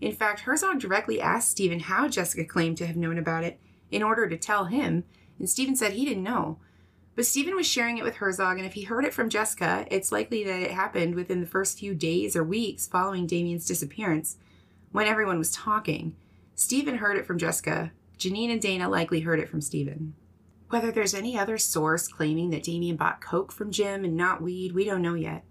[0.01, 3.61] In fact, Herzog directly asked Stephen how Jessica claimed to have known about it
[3.93, 5.05] in order to tell him,
[5.39, 6.59] and Stephen said he didn't know.
[7.17, 10.11] But Stephen was sharing it with Herzog, and if he heard it from Jessica, it's
[10.11, 14.37] likely that it happened within the first few days or weeks following Damien's disappearance,
[14.91, 16.17] when everyone was talking.
[16.55, 17.93] Stephen heard it from Jessica.
[18.19, 20.15] Janine and Dana likely heard it from Stephen.
[20.71, 24.73] Whether there's any other source claiming that Damien bought coke from Jim and not weed,
[24.73, 25.45] we don't know yet.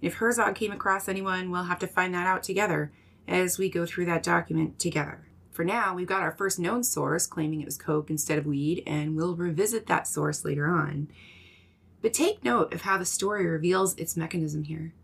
[0.00, 2.92] If Herzog came across anyone, we'll have to find that out together
[3.26, 5.27] as we go through that document together.
[5.58, 8.80] For now, we've got our first known source claiming it was coke instead of weed,
[8.86, 11.08] and we'll revisit that source later on.
[12.00, 14.94] But take note of how the story reveals its mechanism here.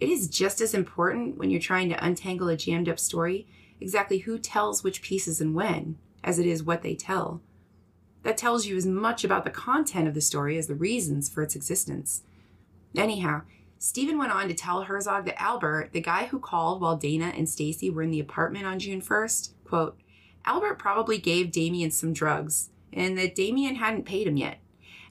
[0.00, 3.46] It is just as important when you're trying to untangle a jammed up story
[3.80, 7.40] exactly who tells which pieces and when as it is what they tell.
[8.22, 11.42] That tells you as much about the content of the story as the reasons for
[11.42, 12.20] its existence.
[12.94, 13.44] Anyhow,
[13.78, 17.48] Stephen went on to tell Herzog that Albert, the guy who called while Dana and
[17.48, 19.98] Stacy were in the apartment on June 1st, quote,
[20.44, 24.58] Albert probably gave Damien some drugs, and that Damien hadn't paid him yet.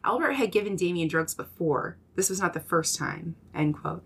[0.03, 1.97] Albert had given Damien drugs before.
[2.15, 4.03] This was not the first time, end quote.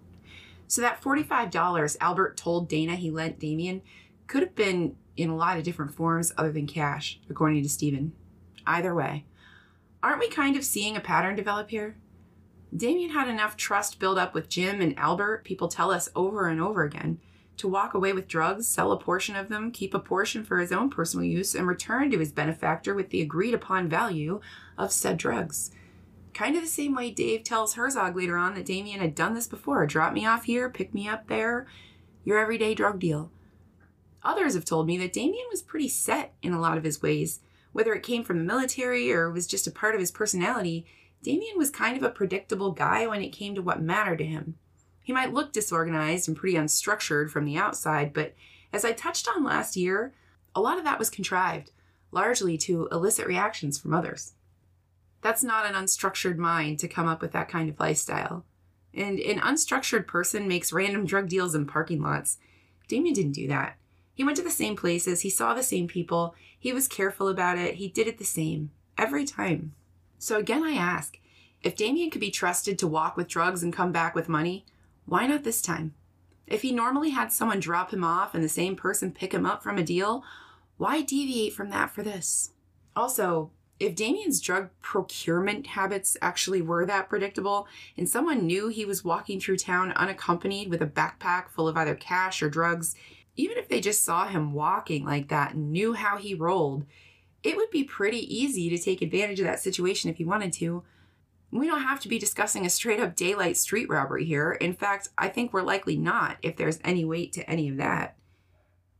[0.67, 3.81] So that $45 Albert told Dana he lent Damien
[4.27, 8.13] could have been in a lot of different forms other than cash, according to Stephen.
[8.65, 9.25] Either way,
[10.01, 11.97] aren't we kind of seeing a pattern develop here?
[12.73, 16.61] Damien had enough trust built up with Jim and Albert, people tell us over and
[16.61, 17.19] over again,
[17.57, 20.71] to walk away with drugs, sell a portion of them, keep a portion for his
[20.71, 24.39] own personal use, and return to his benefactor with the agreed upon value
[24.77, 25.71] of said drugs.
[26.33, 29.47] Kind of the same way Dave tells Herzog later on that Damien had done this
[29.47, 31.65] before drop me off here, pick me up there,
[32.23, 33.31] your everyday drug deal.
[34.23, 37.39] Others have told me that Damien was pretty set in a lot of his ways.
[37.71, 40.85] Whether it came from the military or was just a part of his personality,
[41.21, 44.55] Damien was kind of a predictable guy when it came to what mattered to him.
[45.05, 48.33] He might look disorganized and pretty unstructured from the outside, but
[48.73, 50.11] as I touched on last year,
[50.55, 51.69] a lot of that was contrived,
[52.11, 54.33] largely to elicit reactions from others.
[55.21, 58.45] That's not an unstructured mind to come up with that kind of lifestyle.
[58.95, 62.39] And an unstructured person makes random drug deals in parking lots.
[62.87, 63.77] Damien didn't do that.
[64.15, 67.59] He went to the same places, he saw the same people, he was careful about
[67.59, 69.75] it, he did it the same every time.
[70.17, 71.19] So again, I ask
[71.61, 74.65] if Damien could be trusted to walk with drugs and come back with money,
[75.05, 75.93] why not this time?
[76.47, 79.63] If he normally had someone drop him off and the same person pick him up
[79.63, 80.23] from a deal,
[80.77, 82.51] why deviate from that for this?
[82.95, 89.03] Also, if Damien's drug procurement habits actually were that predictable, and someone knew he was
[89.03, 92.95] walking through town unaccompanied with a backpack full of either cash or drugs,
[93.35, 96.85] even if they just saw him walking like that and knew how he rolled,
[97.43, 100.83] it would be pretty easy to take advantage of that situation if he wanted to.
[101.51, 104.53] We don't have to be discussing a straight up daylight street robbery here.
[104.53, 108.17] In fact, I think we're likely not if there's any weight to any of that.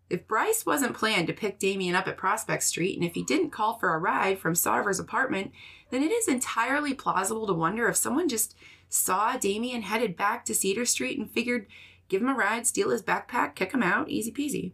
[0.10, 3.50] If Bryce wasn't planned to pick Damien up at Prospect Street, and if he didn't
[3.50, 5.52] call for a ride from Sarver's apartment,
[5.90, 8.56] then it is entirely plausible to wonder if someone just
[8.88, 11.66] saw Damien headed back to Cedar Street and figured
[12.08, 14.74] give him a ride, steal his backpack, kick him out, easy peasy.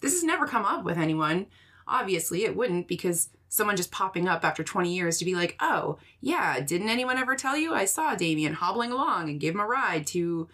[0.00, 1.46] This has never come up with anyone.
[1.86, 5.98] Obviously, it wouldn't because someone just popping up after 20 years to be like, oh,
[6.20, 7.74] yeah, didn't anyone ever tell you?
[7.74, 10.48] I saw Damien hobbling along and gave him a ride to.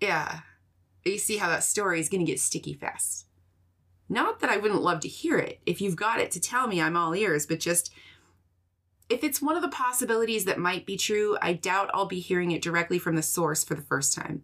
[0.00, 0.40] Yeah,
[1.04, 3.26] you see how that story is going to get sticky fast.
[4.08, 5.60] Not that I wouldn't love to hear it.
[5.64, 7.92] If you've got it to tell me, I'm all ears, but just
[9.08, 12.50] if it's one of the possibilities that might be true, I doubt I'll be hearing
[12.50, 14.42] it directly from the source for the first time.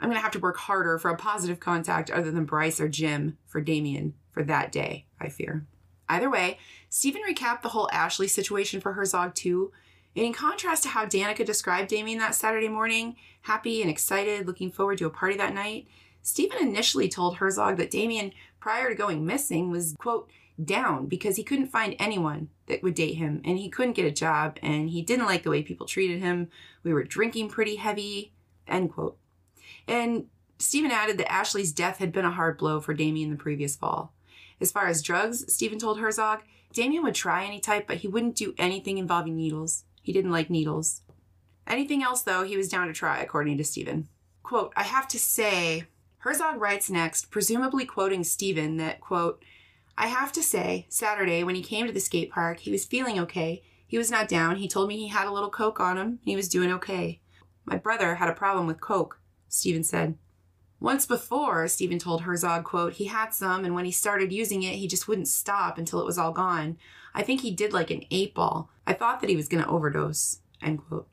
[0.00, 2.88] I'm going to have to work harder for a positive contact other than Bryce or
[2.88, 5.66] Jim for Damien for that day, I fear.
[6.08, 9.72] Either way, Stephen recapped the whole Ashley situation for Herzog too.
[10.14, 14.70] And in contrast to how Danica described Damien that Saturday morning, happy and excited, looking
[14.70, 15.86] forward to a party that night,
[16.22, 20.30] Stephen initially told Herzog that Damien, prior to going missing, was, quote,
[20.64, 24.10] down because he couldn't find anyone that would date him and he couldn't get a
[24.10, 26.48] job and he didn't like the way people treated him.
[26.82, 28.32] We were drinking pretty heavy,
[28.66, 29.18] end quote.
[29.86, 30.26] And
[30.58, 34.12] Stephen added that Ashley's death had been a hard blow for Damien the previous fall.
[34.60, 36.42] As far as drugs, Stephen told Herzog,
[36.72, 39.84] Damien would try any type, but he wouldn't do anything involving needles.
[40.02, 41.02] He didn't like needles.
[41.66, 44.08] Anything else, though, he was down to try, according to Stephen.
[44.42, 45.84] Quote, I have to say,
[46.18, 49.42] Herzog writes next, presumably quoting Stephen, that, quote,
[49.98, 53.18] I have to say, Saturday, when he came to the skate park, he was feeling
[53.20, 53.62] okay.
[53.86, 54.56] He was not down.
[54.56, 57.20] He told me he had a little coke on him, and he was doing okay.
[57.64, 60.18] My brother had a problem with coke, Stephen said.
[60.78, 64.74] Once before, Stephen told Herzog, quote, he had some, and when he started using it,
[64.74, 66.76] he just wouldn't stop until it was all gone.
[67.14, 68.70] I think he did like an eight ball.
[68.86, 71.08] I thought that he was going to overdose, end quote.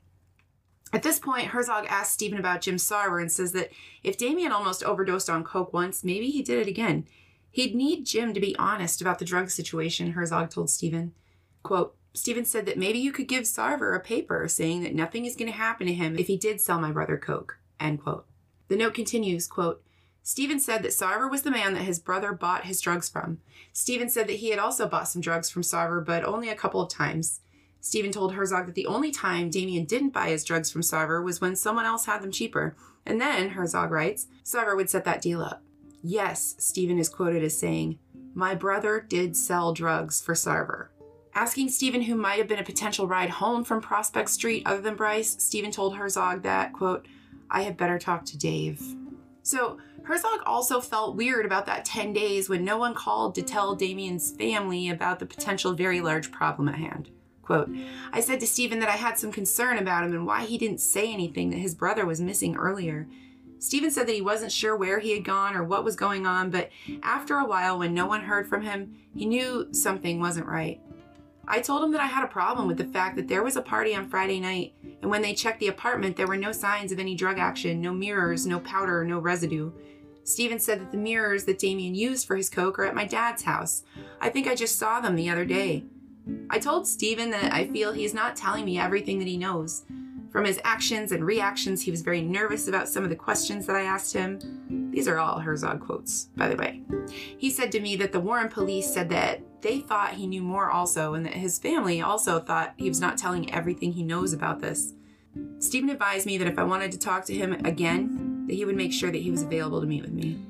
[0.92, 3.70] At this point, Herzog asks Stephen about Jim Sarver and says that
[4.04, 7.06] if Damien almost overdosed on coke once, maybe he did it again.
[7.50, 11.12] He'd need Jim to be honest about the drug situation, Herzog told Stephen.
[11.62, 15.34] Quote, Stephen said that maybe you could give Sarver a paper saying that nothing is
[15.34, 18.26] going to happen to him if he did sell my brother coke, end quote.
[18.68, 19.82] The note continues, quote,
[20.22, 23.38] Stephen said that Sarver was the man that his brother bought his drugs from.
[23.74, 26.80] Stephen said that he had also bought some drugs from Sarver, but only a couple
[26.80, 27.40] of times.
[27.84, 31.42] Stephen told Herzog that the only time Damien didn't buy his drugs from Sarver was
[31.42, 32.74] when someone else had them cheaper.
[33.04, 35.62] And then, Herzog writes, Sarver would set that deal up.
[36.02, 37.98] Yes, Stephen is quoted as saying,
[38.34, 40.88] My brother did sell drugs for Sarver.
[41.34, 44.96] Asking Stephen who might have been a potential ride home from Prospect Street other than
[44.96, 47.06] Bryce, Stephen told Herzog that, quote,
[47.50, 48.82] I had better talk to Dave.
[49.42, 53.74] So, Herzog also felt weird about that 10 days when no one called to tell
[53.74, 57.10] Damien's family about the potential very large problem at hand.
[57.42, 57.70] Quote,
[58.12, 60.80] I said to Stephen that I had some concern about him and why he didn't
[60.80, 63.06] say anything that his brother was missing earlier.
[63.58, 66.50] Stephen said that he wasn't sure where he had gone or what was going on,
[66.50, 66.70] but
[67.02, 70.80] after a while, when no one heard from him, he knew something wasn't right.
[71.46, 73.62] I told him that I had a problem with the fact that there was a
[73.62, 76.98] party on Friday night, and when they checked the apartment, there were no signs of
[76.98, 79.70] any drug action, no mirrors, no powder, no residue.
[80.24, 83.42] Steven said that the mirrors that Damien used for his coke are at my dad's
[83.42, 83.82] house.
[84.20, 85.84] I think I just saw them the other day.
[86.48, 89.84] I told Steven that I feel he's not telling me everything that he knows.
[90.34, 93.76] From his actions and reactions, he was very nervous about some of the questions that
[93.76, 94.90] I asked him.
[94.90, 96.82] These are all Herzog quotes, by the way.
[97.38, 100.72] He said to me that the Warren police said that they thought he knew more
[100.72, 104.58] also, and that his family also thought he was not telling everything he knows about
[104.58, 104.94] this.
[105.60, 108.74] Stephen advised me that if I wanted to talk to him again, that he would
[108.74, 110.40] make sure that he was available to meet with me.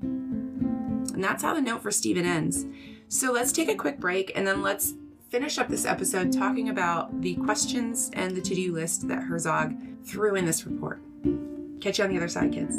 [0.00, 2.64] And that's how the note for Stephen ends.
[3.08, 4.94] So let's take a quick break and then let's
[5.34, 9.74] finish up this episode talking about the questions and the to do list that Herzog
[10.04, 11.00] threw in this report.
[11.80, 12.76] Catch you on the other side, kids.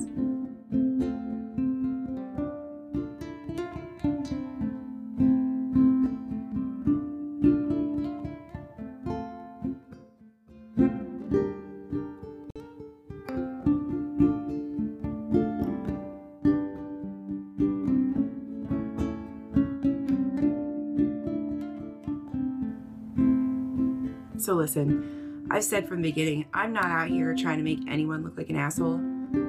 [24.46, 28.24] So listen, I've said from the beginning, I'm not out here trying to make anyone
[28.24, 29.00] look like an asshole,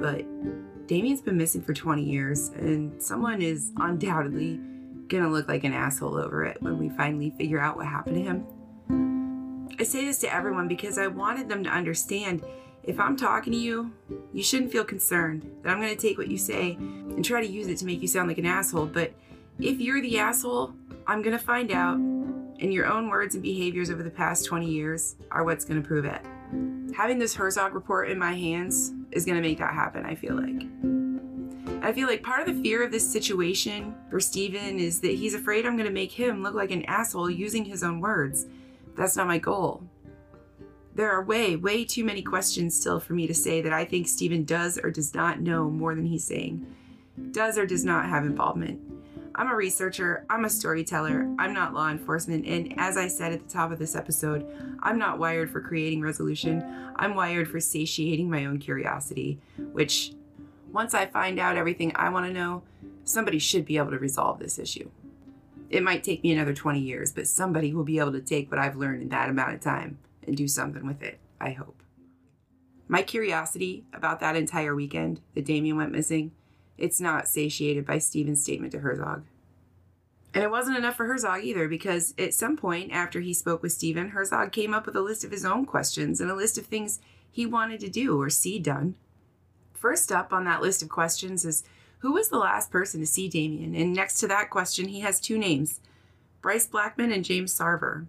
[0.01, 0.25] but
[0.87, 4.59] Damien's been missing for 20 years, and someone is undoubtedly
[5.09, 8.23] gonna look like an asshole over it when we finally figure out what happened to
[8.23, 9.77] him.
[9.79, 12.43] I say this to everyone because I wanted them to understand
[12.83, 13.93] if I'm talking to you,
[14.33, 17.67] you shouldn't feel concerned that I'm gonna take what you say and try to use
[17.67, 19.13] it to make you sound like an asshole, but
[19.59, 20.73] if you're the asshole,
[21.07, 21.99] I'm gonna find out,
[22.61, 26.05] and your own words and behaviors over the past 20 years are what's gonna prove
[26.05, 26.21] it.
[26.95, 30.67] Having this Herzog report in my hands is gonna make that happen, I feel like.
[31.83, 35.35] I feel like part of the fear of this situation for Steven is that he's
[35.35, 38.47] afraid I'm gonna make him look like an asshole using his own words.
[38.97, 39.85] That's not my goal.
[40.95, 44.09] There are way, way too many questions still for me to say that I think
[44.09, 46.67] Steven does or does not know more than he's saying,
[47.33, 48.81] does or does not have involvement.
[49.39, 53.47] I'm a researcher, I'm a storyteller, I'm not law enforcement, and as I said at
[53.47, 54.47] the top of this episode,
[54.83, 56.65] I'm not wired for creating resolution.
[56.97, 60.15] I'm wired for satiating my own curiosity, which,
[60.73, 62.63] once I find out everything I want to know,
[63.05, 64.91] somebody should be able to resolve this issue.
[65.69, 68.59] It might take me another 20 years, but somebody will be able to take what
[68.59, 71.83] I've learned in that amount of time and do something with it, I hope.
[72.89, 76.33] My curiosity about that entire weekend that Damien went missing
[76.79, 79.25] it's not satiated by Steven's statement to Herzog.
[80.35, 83.73] And it wasn't enough for Herzog either, because at some point after he spoke with
[83.73, 86.67] Steven, Herzog came up with a list of his own questions and a list of
[86.67, 88.97] things he wanted to do or see done.
[89.73, 91.65] First up on that list of questions is
[91.99, 93.75] who was the last person to see Damien?
[93.75, 95.81] And next to that question, he has two names
[96.43, 98.07] Bryce Blackman and James Sarver.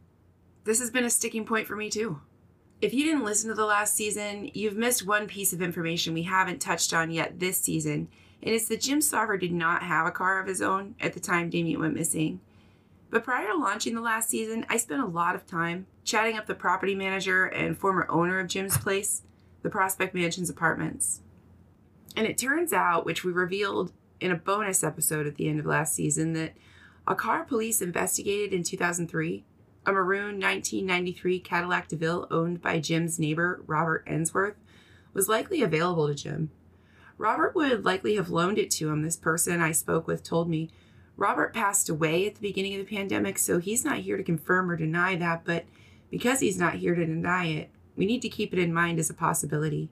[0.66, 2.20] This has been a sticking point for me too.
[2.82, 6.24] If you didn't listen to the last season, you've missed one piece of information we
[6.24, 8.10] haven't touched on yet this season
[8.44, 11.20] and it's that Jim Sarver did not have a car of his own at the
[11.20, 12.40] time Damien went missing.
[13.10, 16.46] But prior to launching the last season, I spent a lot of time chatting up
[16.46, 19.24] the property manager and former owner of Jim's place,
[19.62, 21.22] the Prospect Mansions Apartments.
[22.16, 25.66] And it turns out, which we revealed in a bonus episode at the end of
[25.66, 26.54] last season, that
[27.08, 29.46] a car police investigated in 2003,
[29.86, 34.56] a maroon 1993 Cadillac DeVille owned by Jim's neighbor, Robert Ensworth,
[35.14, 36.52] was likely available to Jim.
[37.18, 39.02] Robert would likely have loaned it to him.
[39.02, 40.70] This person I spoke with told me
[41.16, 44.70] Robert passed away at the beginning of the pandemic, so he's not here to confirm
[44.70, 45.66] or deny that, but
[46.12, 49.10] because he's not here to deny it, we need to keep it in mind as
[49.10, 49.90] a possibility.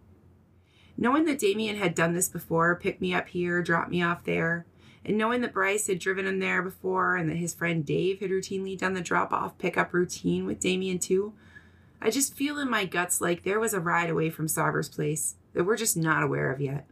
[0.98, 4.66] Knowing that Damien had done this before, picked me up here, dropped me off there,
[5.04, 8.30] and knowing that Bryce had driven him there before and that his friend Dave had
[8.30, 11.34] routinely done the drop off pickup routine with Damien too,
[12.02, 15.36] I just feel in my guts like there was a ride away from Sarver's place
[15.54, 16.88] that we're just not aware of yet.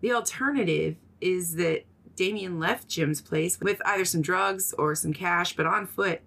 [0.00, 1.84] The alternative is that
[2.14, 6.20] Damien left Jim's place with either some drugs or some cash, but on foot,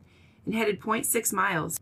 [0.46, 1.80] and headed 0.6 miles,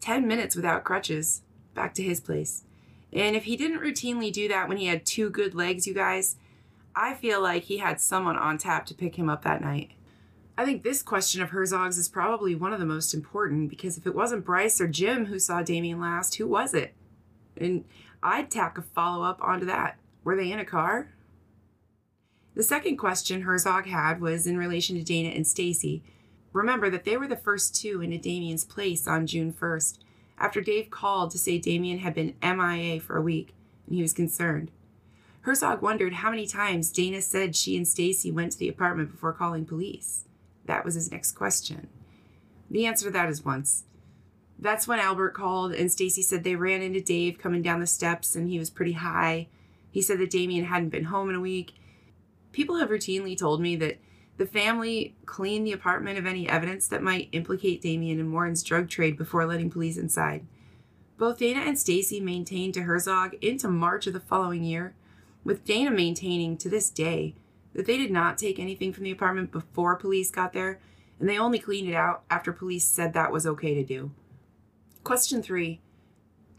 [0.00, 1.42] 10 minutes without crutches,
[1.74, 2.64] back to his place.
[3.12, 6.36] And if he didn't routinely do that when he had two good legs, you guys,
[6.96, 9.92] I feel like he had someone on tap to pick him up that night.
[10.56, 14.06] I think this question of Herzog's is probably one of the most important because if
[14.06, 16.94] it wasn't Bryce or Jim who saw Damien last, who was it?
[17.56, 17.84] And
[18.22, 19.98] I'd tack a follow up onto that.
[20.22, 21.13] Were they in a car?
[22.54, 26.04] The second question Herzog had was in relation to Dana and Stacy.
[26.52, 29.98] Remember that they were the first two into Damien's place on June 1st,
[30.38, 33.54] after Dave called to say Damien had been MIA for a week,
[33.86, 34.70] and he was concerned.
[35.42, 39.32] Herzog wondered how many times Dana said she and Stacy went to the apartment before
[39.32, 40.24] calling police.
[40.64, 41.88] That was his next question.
[42.70, 43.84] The answer to that is once.
[44.58, 48.34] That's when Albert called and Stacy said they ran into Dave coming down the steps
[48.34, 49.48] and he was pretty high.
[49.90, 51.74] He said that Damien hadn't been home in a week
[52.54, 53.98] People have routinely told me that
[54.36, 58.88] the family cleaned the apartment of any evidence that might implicate Damien in Warren's drug
[58.88, 60.46] trade before letting police inside.
[61.18, 64.94] Both Dana and Stacy maintained to Herzog into March of the following year,
[65.42, 67.34] with Dana maintaining to this day
[67.74, 70.78] that they did not take anything from the apartment before police got there,
[71.18, 74.12] and they only cleaned it out after police said that was okay to do.
[75.02, 75.80] Question three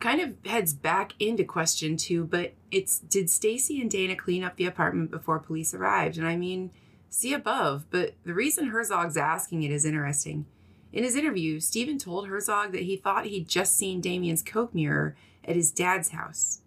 [0.06, 4.56] kind of heads back into question two, but it's did Stacy and Dana clean up
[4.56, 6.20] the apartment before police arrived?
[6.20, 6.70] And I mean,
[7.10, 10.46] see above, but the reason Herzog's asking it is interesting.
[10.94, 15.16] In his interview, Steven told Herzog that he thought he'd just seen Damien's Coke mirror
[15.44, 16.60] at his dad's house.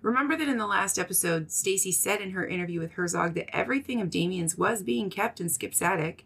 [0.00, 4.00] Remember that in the last episode, Stacy said in her interview with Herzog that everything
[4.00, 6.24] of Damien's was being kept in Skip's attic.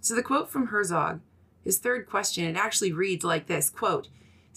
[0.00, 1.22] So the quote from Herzog,
[1.64, 4.06] his third question, it actually reads like this quote,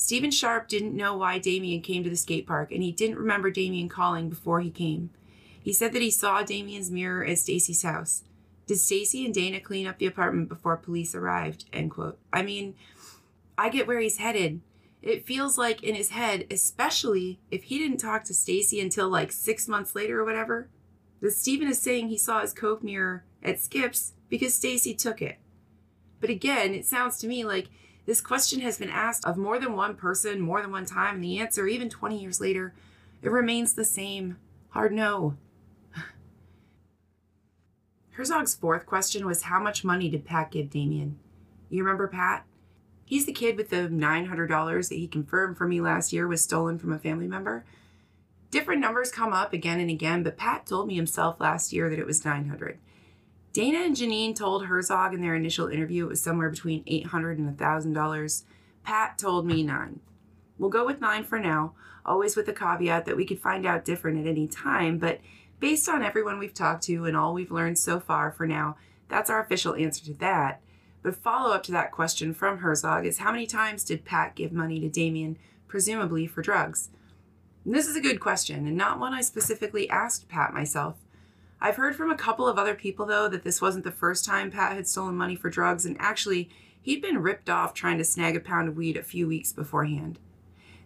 [0.02, 3.52] Steven Sharp didn't know why Damien came to the skate park, and he didn't remember
[3.52, 5.12] Damien calling before he came.
[5.62, 8.24] He said that he saw Damien's mirror at Stacy's house.
[8.66, 11.66] Did Stacy and Dana clean up the apartment before police arrived?
[11.72, 12.18] End quote.
[12.34, 12.74] I mean,
[13.60, 14.62] I get where he's headed.
[15.04, 19.32] It feels like in his head, especially if he didn't talk to Stacy until like
[19.32, 20.68] six months later or whatever,
[21.22, 25.38] that Steven is saying he saw his Coke mirror at Skip's because Stacy took it.
[26.20, 27.68] But again, it sounds to me like
[28.06, 31.24] this question has been asked of more than one person, more than one time, and
[31.24, 32.74] the answer, even 20 years later,
[33.22, 34.38] it remains the same
[34.70, 35.38] hard no.
[38.12, 41.20] Herzog's fourth question was How much money did Pat give Damien?
[41.70, 42.46] You remember Pat?
[43.06, 46.80] He's the kid with the $900 that he confirmed for me last year was stolen
[46.80, 47.66] from a family member.
[48.52, 52.00] Different numbers come up again and again, but Pat told me himself last year that
[52.00, 52.80] it was 900.
[53.54, 57.58] Dana and Janine told Herzog in their initial interview it was somewhere between 800 and
[57.58, 58.44] $1,000.
[58.84, 60.00] Pat told me nine.
[60.58, 61.74] We'll go with nine for now,
[62.06, 65.20] always with the caveat that we could find out different at any time, but
[65.60, 68.78] based on everyone we've talked to and all we've learned so far for now,
[69.10, 70.62] that's our official answer to that.
[71.04, 74.54] But follow up to that question from Herzog is how many times did Pat give
[74.54, 75.38] money to Damien,
[75.68, 76.90] presumably for drugs?
[77.66, 80.96] And this is a good question, and not one I specifically asked Pat myself.
[81.64, 84.50] I've heard from a couple of other people, though, that this wasn't the first time
[84.50, 86.50] Pat had stolen money for drugs, and actually,
[86.82, 90.18] he'd been ripped off trying to snag a pound of weed a few weeks beforehand.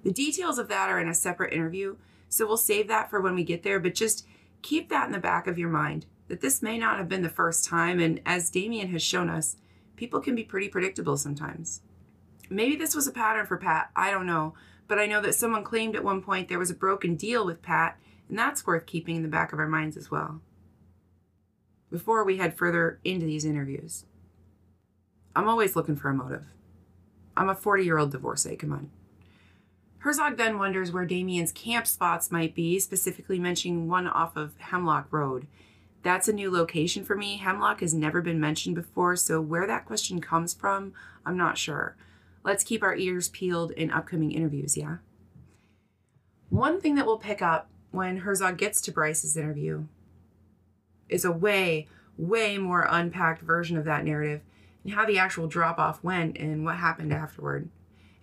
[0.03, 1.95] The details of that are in a separate interview,
[2.27, 4.27] so we'll save that for when we get there, but just
[4.61, 7.29] keep that in the back of your mind that this may not have been the
[7.29, 9.55] first time, and as Damien has shown us,
[9.95, 11.81] people can be pretty predictable sometimes.
[12.49, 14.55] Maybe this was a pattern for Pat, I don't know,
[14.87, 17.61] but I know that someone claimed at one point there was a broken deal with
[17.61, 17.97] Pat,
[18.27, 20.41] and that's worth keeping in the back of our minds as well.
[21.95, 24.03] Before we head further into these interviews,
[25.33, 26.43] I'm always looking for a motive.
[27.37, 28.89] I'm a 40 year old divorcee, come on.
[29.99, 35.07] Herzog then wonders where Damien's camp spots might be, specifically mentioning one off of Hemlock
[35.09, 35.47] Road.
[36.03, 37.37] That's a new location for me.
[37.37, 40.93] Hemlock has never been mentioned before, so where that question comes from,
[41.25, 41.95] I'm not sure.
[42.43, 44.97] Let's keep our ears peeled in upcoming interviews, yeah?
[46.49, 49.85] One thing that we'll pick up when Herzog gets to Bryce's interview
[51.09, 51.87] is a way,
[52.17, 54.41] way more unpacked version of that narrative
[54.83, 57.69] and how the actual drop off went and what happened afterward.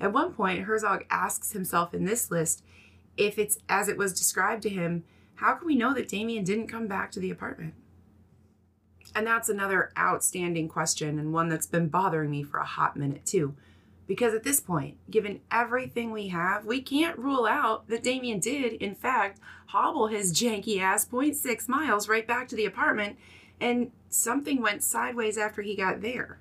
[0.00, 2.64] At one point, Herzog asks himself in this list
[3.16, 5.04] if it's as it was described to him,
[5.36, 7.74] how can we know that Damien didn't come back to the apartment?
[9.14, 13.26] And that's another outstanding question and one that's been bothering me for a hot minute
[13.26, 13.54] too.
[14.12, 18.74] Because at this point, given everything we have, we can't rule out that Damien did,
[18.74, 23.16] in fact, hobble his janky ass 0.6 miles right back to the apartment,
[23.58, 26.38] and something went sideways after he got there.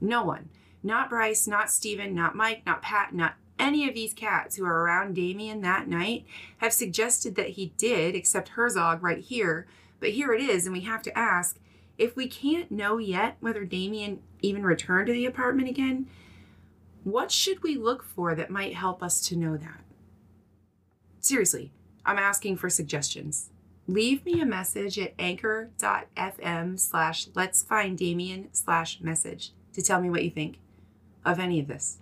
[0.00, 0.48] No one,
[0.82, 4.82] not Bryce, not Steven, not Mike, not Pat, not any of these cats who are
[4.82, 6.26] around Damien that night
[6.56, 9.68] have suggested that he did, except Herzog right here.
[10.00, 11.60] But here it is, and we have to ask
[11.96, 16.08] if we can't know yet whether Damien even returned to the apartment again,
[17.04, 19.80] what should we look for that might help us to know that?
[21.20, 21.72] Seriously,
[22.04, 23.50] I'm asking for suggestions.
[23.86, 30.10] Leave me a message at anchor.fm slash let's find Damien slash message to tell me
[30.10, 30.58] what you think
[31.24, 31.98] of any of this.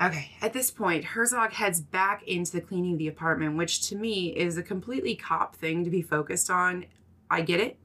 [0.00, 3.96] Okay, at this point, Herzog heads back into the cleaning of the apartment, which to
[3.96, 6.84] me is a completely cop thing to be focused on.
[7.30, 7.78] I get it.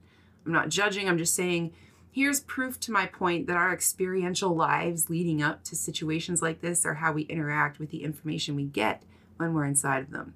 [0.46, 1.74] I'm not judging, I'm just saying
[2.12, 6.86] here's proof to my point that our experiential lives leading up to situations like this
[6.86, 9.04] are how we interact with the information we get
[9.38, 10.34] when we're inside of them.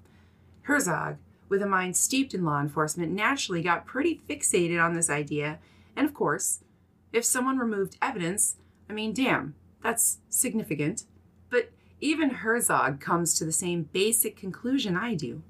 [0.62, 1.16] Herzog,
[1.48, 5.58] with a mind steeped in law enforcement, naturally got pretty fixated on this idea,
[5.94, 6.60] and of course,
[7.12, 8.56] if someone removed evidence,
[8.90, 11.04] I mean, damn, that's significant.
[11.50, 11.70] But
[12.00, 15.42] even Herzog comes to the same basic conclusion I do,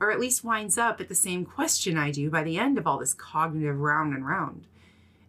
[0.00, 2.86] or at least winds up at the same question I do by the end of
[2.86, 4.66] all this cognitive round and round.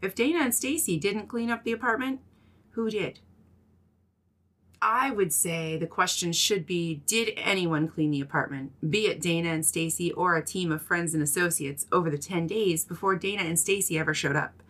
[0.05, 2.19] If Dana and Stacy didn't clean up the apartment,
[2.73, 3.21] who did?
[4.79, 9.49] I would say the question should be Did anyone clean the apartment, be it Dana
[9.49, 13.41] and Stacy or a team of friends and associates, over the 10 days before Dana
[13.41, 14.61] and Stacy ever showed up?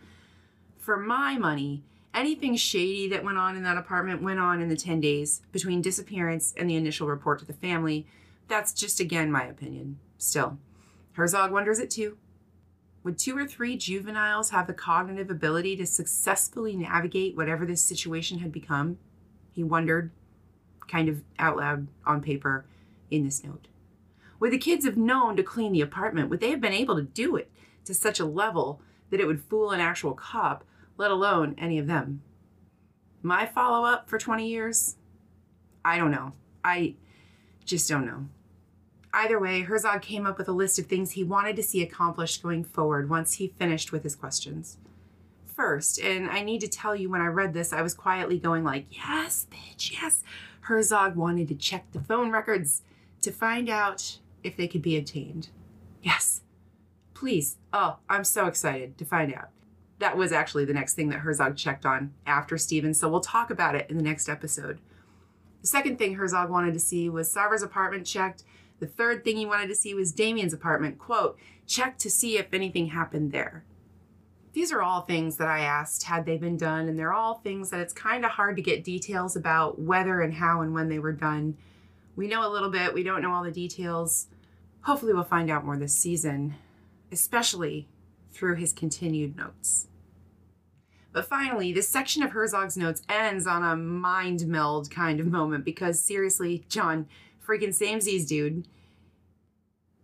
[0.78, 1.82] For my money,
[2.14, 5.82] anything shady that went on in that apartment went on in the 10 days between
[5.82, 8.06] disappearance and the initial report to the family.
[8.48, 9.98] That's just again my opinion.
[10.16, 10.56] Still,
[11.12, 12.16] Herzog wonders it too.
[13.06, 18.40] Would two or three juveniles have the cognitive ability to successfully navigate whatever this situation
[18.40, 18.98] had become?
[19.52, 20.10] He wondered,
[20.88, 22.66] kind of out loud on paper
[23.08, 23.68] in this note.
[24.40, 26.30] Would the kids have known to clean the apartment?
[26.30, 27.48] Would they have been able to do it
[27.84, 28.80] to such a level
[29.10, 30.64] that it would fool an actual cop,
[30.96, 32.22] let alone any of them?
[33.22, 34.96] My follow up for 20 years?
[35.84, 36.32] I don't know.
[36.64, 36.96] I
[37.64, 38.26] just don't know.
[39.16, 42.42] Either way, Herzog came up with a list of things he wanted to see accomplished
[42.42, 44.76] going forward once he finished with his questions.
[45.56, 48.62] first, and I need to tell you when I read this, I was quietly going
[48.62, 50.22] like, yes, bitch, yes.
[50.60, 52.82] Herzog wanted to check the phone records
[53.22, 55.48] to find out if they could be obtained.
[56.02, 56.42] Yes.
[57.14, 57.56] Please.
[57.72, 59.48] Oh, I'm so excited to find out.
[59.98, 63.50] That was actually the next thing that Herzog checked on after Steven, so we'll talk
[63.50, 64.78] about it in the next episode.
[65.62, 68.44] The second thing Herzog wanted to see was Sarver's apartment checked.
[68.78, 72.52] The third thing he wanted to see was Damien's apartment, quote, check to see if
[72.52, 73.64] anything happened there.
[74.52, 77.70] These are all things that I asked had they been done, and they're all things
[77.70, 80.98] that it's kind of hard to get details about whether and how and when they
[80.98, 81.56] were done.
[82.16, 84.28] We know a little bit, we don't know all the details.
[84.82, 86.54] Hopefully, we'll find out more this season,
[87.12, 87.88] especially
[88.30, 89.88] through his continued notes.
[91.12, 95.64] But finally, this section of Herzog's notes ends on a mind meld kind of moment
[95.64, 97.08] because seriously, John,
[97.46, 98.66] freaking samesies, dude.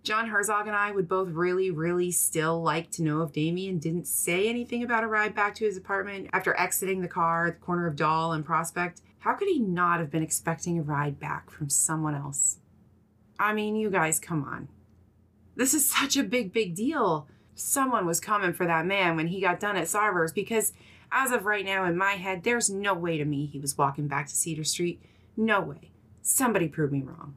[0.02, 4.08] John Herzog and I would both really, really still like to know if Damien didn't
[4.08, 7.60] say anything about a ride back to his apartment after exiting the car at the
[7.60, 9.00] corner of Dahl and Prospect.
[9.20, 12.58] How could he not have been expecting a ride back from someone else?
[13.38, 14.66] I mean, you guys, come on.
[15.54, 17.28] This is such a big, big deal.
[17.54, 20.72] Someone was coming for that man when he got done at Sarver's because,
[21.12, 24.08] as of right now, in my head, there's no way to me he was walking
[24.08, 25.00] back to Cedar Street.
[25.36, 25.91] No way.
[26.22, 27.36] Somebody prove me wrong.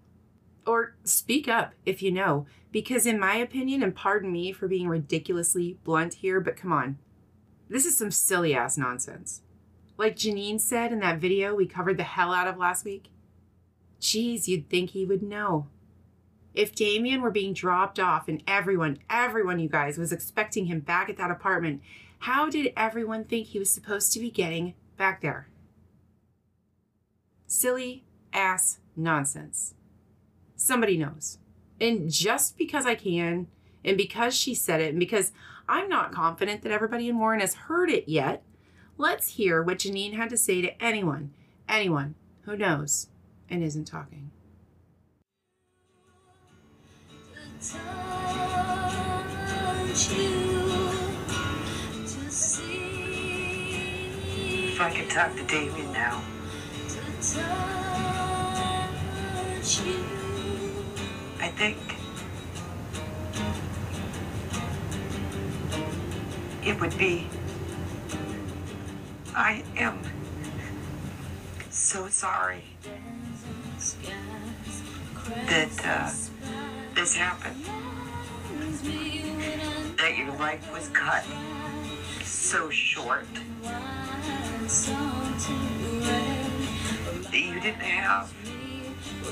[0.66, 4.88] Or speak up if you know, because, in my opinion, and pardon me for being
[4.88, 6.98] ridiculously blunt here, but come on.
[7.68, 9.42] This is some silly ass nonsense.
[9.98, 13.10] Like Janine said in that video we covered the hell out of last week.
[14.00, 15.68] Geez, you'd think he would know.
[16.54, 21.10] If Damien were being dropped off and everyone, everyone, you guys, was expecting him back
[21.10, 21.82] at that apartment,
[22.20, 25.50] how did everyone think he was supposed to be getting back there?
[27.48, 28.05] Silly
[28.36, 29.74] ass nonsense.
[30.56, 31.40] Somebody knows.
[31.80, 33.48] And just because I can,
[33.84, 35.32] and because she said it, and because
[35.68, 38.44] I'm not confident that everybody in Warren has heard it yet,
[38.98, 41.34] let's hear what Janine had to say to anyone,
[41.68, 43.08] anyone who knows
[43.50, 44.32] and isn't talking.
[54.68, 56.22] If I could talk to Damien now,
[59.66, 61.78] I think
[66.64, 67.28] it would be.
[69.36, 70.00] I am
[71.72, 72.62] so sorry
[75.48, 76.12] that uh,
[76.94, 77.66] this happened.
[79.98, 81.26] That your life was cut
[82.24, 83.26] so short.
[87.24, 88.32] That you didn't have.
[89.26, 89.32] You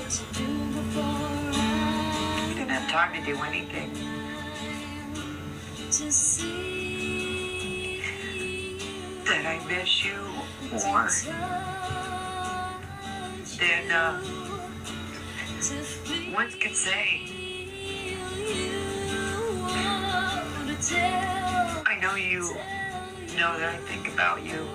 [2.54, 3.92] didn't have time to do anything.
[9.24, 10.18] That I miss you
[10.72, 11.08] more
[13.58, 14.20] than uh,
[16.34, 17.22] words could say.
[21.86, 22.40] I know you
[23.36, 24.66] know that I think about you.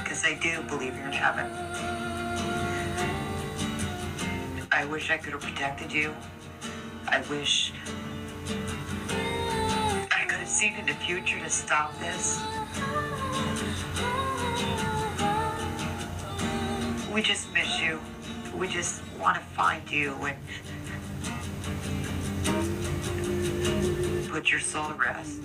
[0.00, 1.67] Because I do believe you're in heaven.
[4.78, 6.14] I wish I could have protected you.
[7.08, 7.72] I wish
[8.48, 12.40] I could have seen in the future to stop this.
[17.12, 17.98] We just miss you.
[18.56, 20.36] We just want to find you and
[24.30, 25.40] put your soul to rest.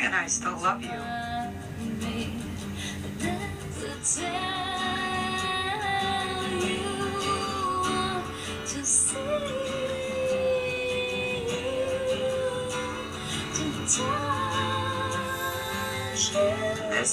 [0.00, 1.31] And I still love you.
[4.02, 4.18] This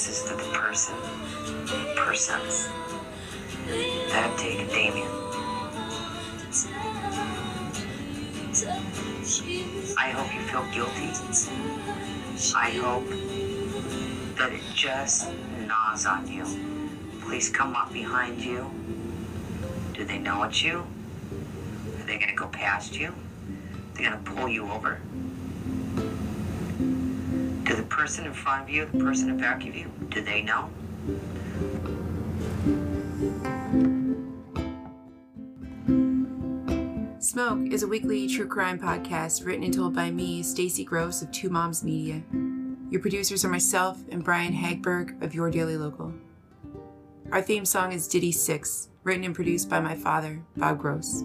[0.08, 0.96] is the person,
[1.94, 2.68] persons
[3.68, 4.36] that have
[4.70, 5.06] Damien.
[9.96, 11.10] I hope you feel guilty.
[12.56, 13.06] I hope
[14.36, 15.30] that it just
[15.68, 16.79] gnaws on you.
[17.30, 18.68] Police come up behind you.
[19.94, 20.84] Do they know it's you?
[22.00, 23.14] Are they gonna go past you?
[23.94, 25.00] They're gonna pull you over.
[27.62, 30.42] Do the person in front of you, the person in back of you, do they
[30.42, 30.70] know?
[37.20, 41.30] Smoke is a weekly true crime podcast written and told by me, Stacy Gross of
[41.30, 42.24] Two Moms Media.
[42.90, 46.12] Your producers are myself and Brian Hagberg of Your Daily Local.
[47.32, 51.22] Our theme song is Ditty 6, written and produced by my father, Bob Gross.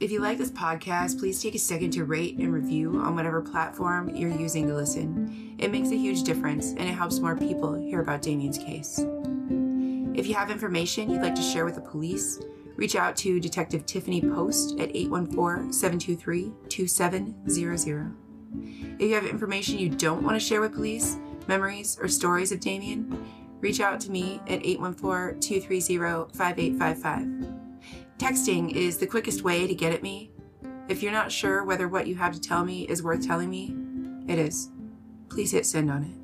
[0.00, 3.40] If you like this podcast, please take a second to rate and review on whatever
[3.40, 5.54] platform you're using to listen.
[5.58, 8.98] It makes a huge difference and it helps more people hear about Damien's case.
[10.18, 12.40] If you have information you'd like to share with the police,
[12.74, 18.12] reach out to Detective Tiffany Post at 814 723 2700.
[18.98, 21.16] If you have information you don't want to share with police,
[21.46, 23.24] memories, or stories of Damien,
[23.64, 27.48] reach out to me at 814 230 5855.
[28.18, 30.30] Texting is the quickest way to get at me.
[30.86, 33.74] If you're not sure whether what you have to tell me is worth telling me,
[34.28, 34.70] it is.
[35.30, 36.23] Please hit send on it.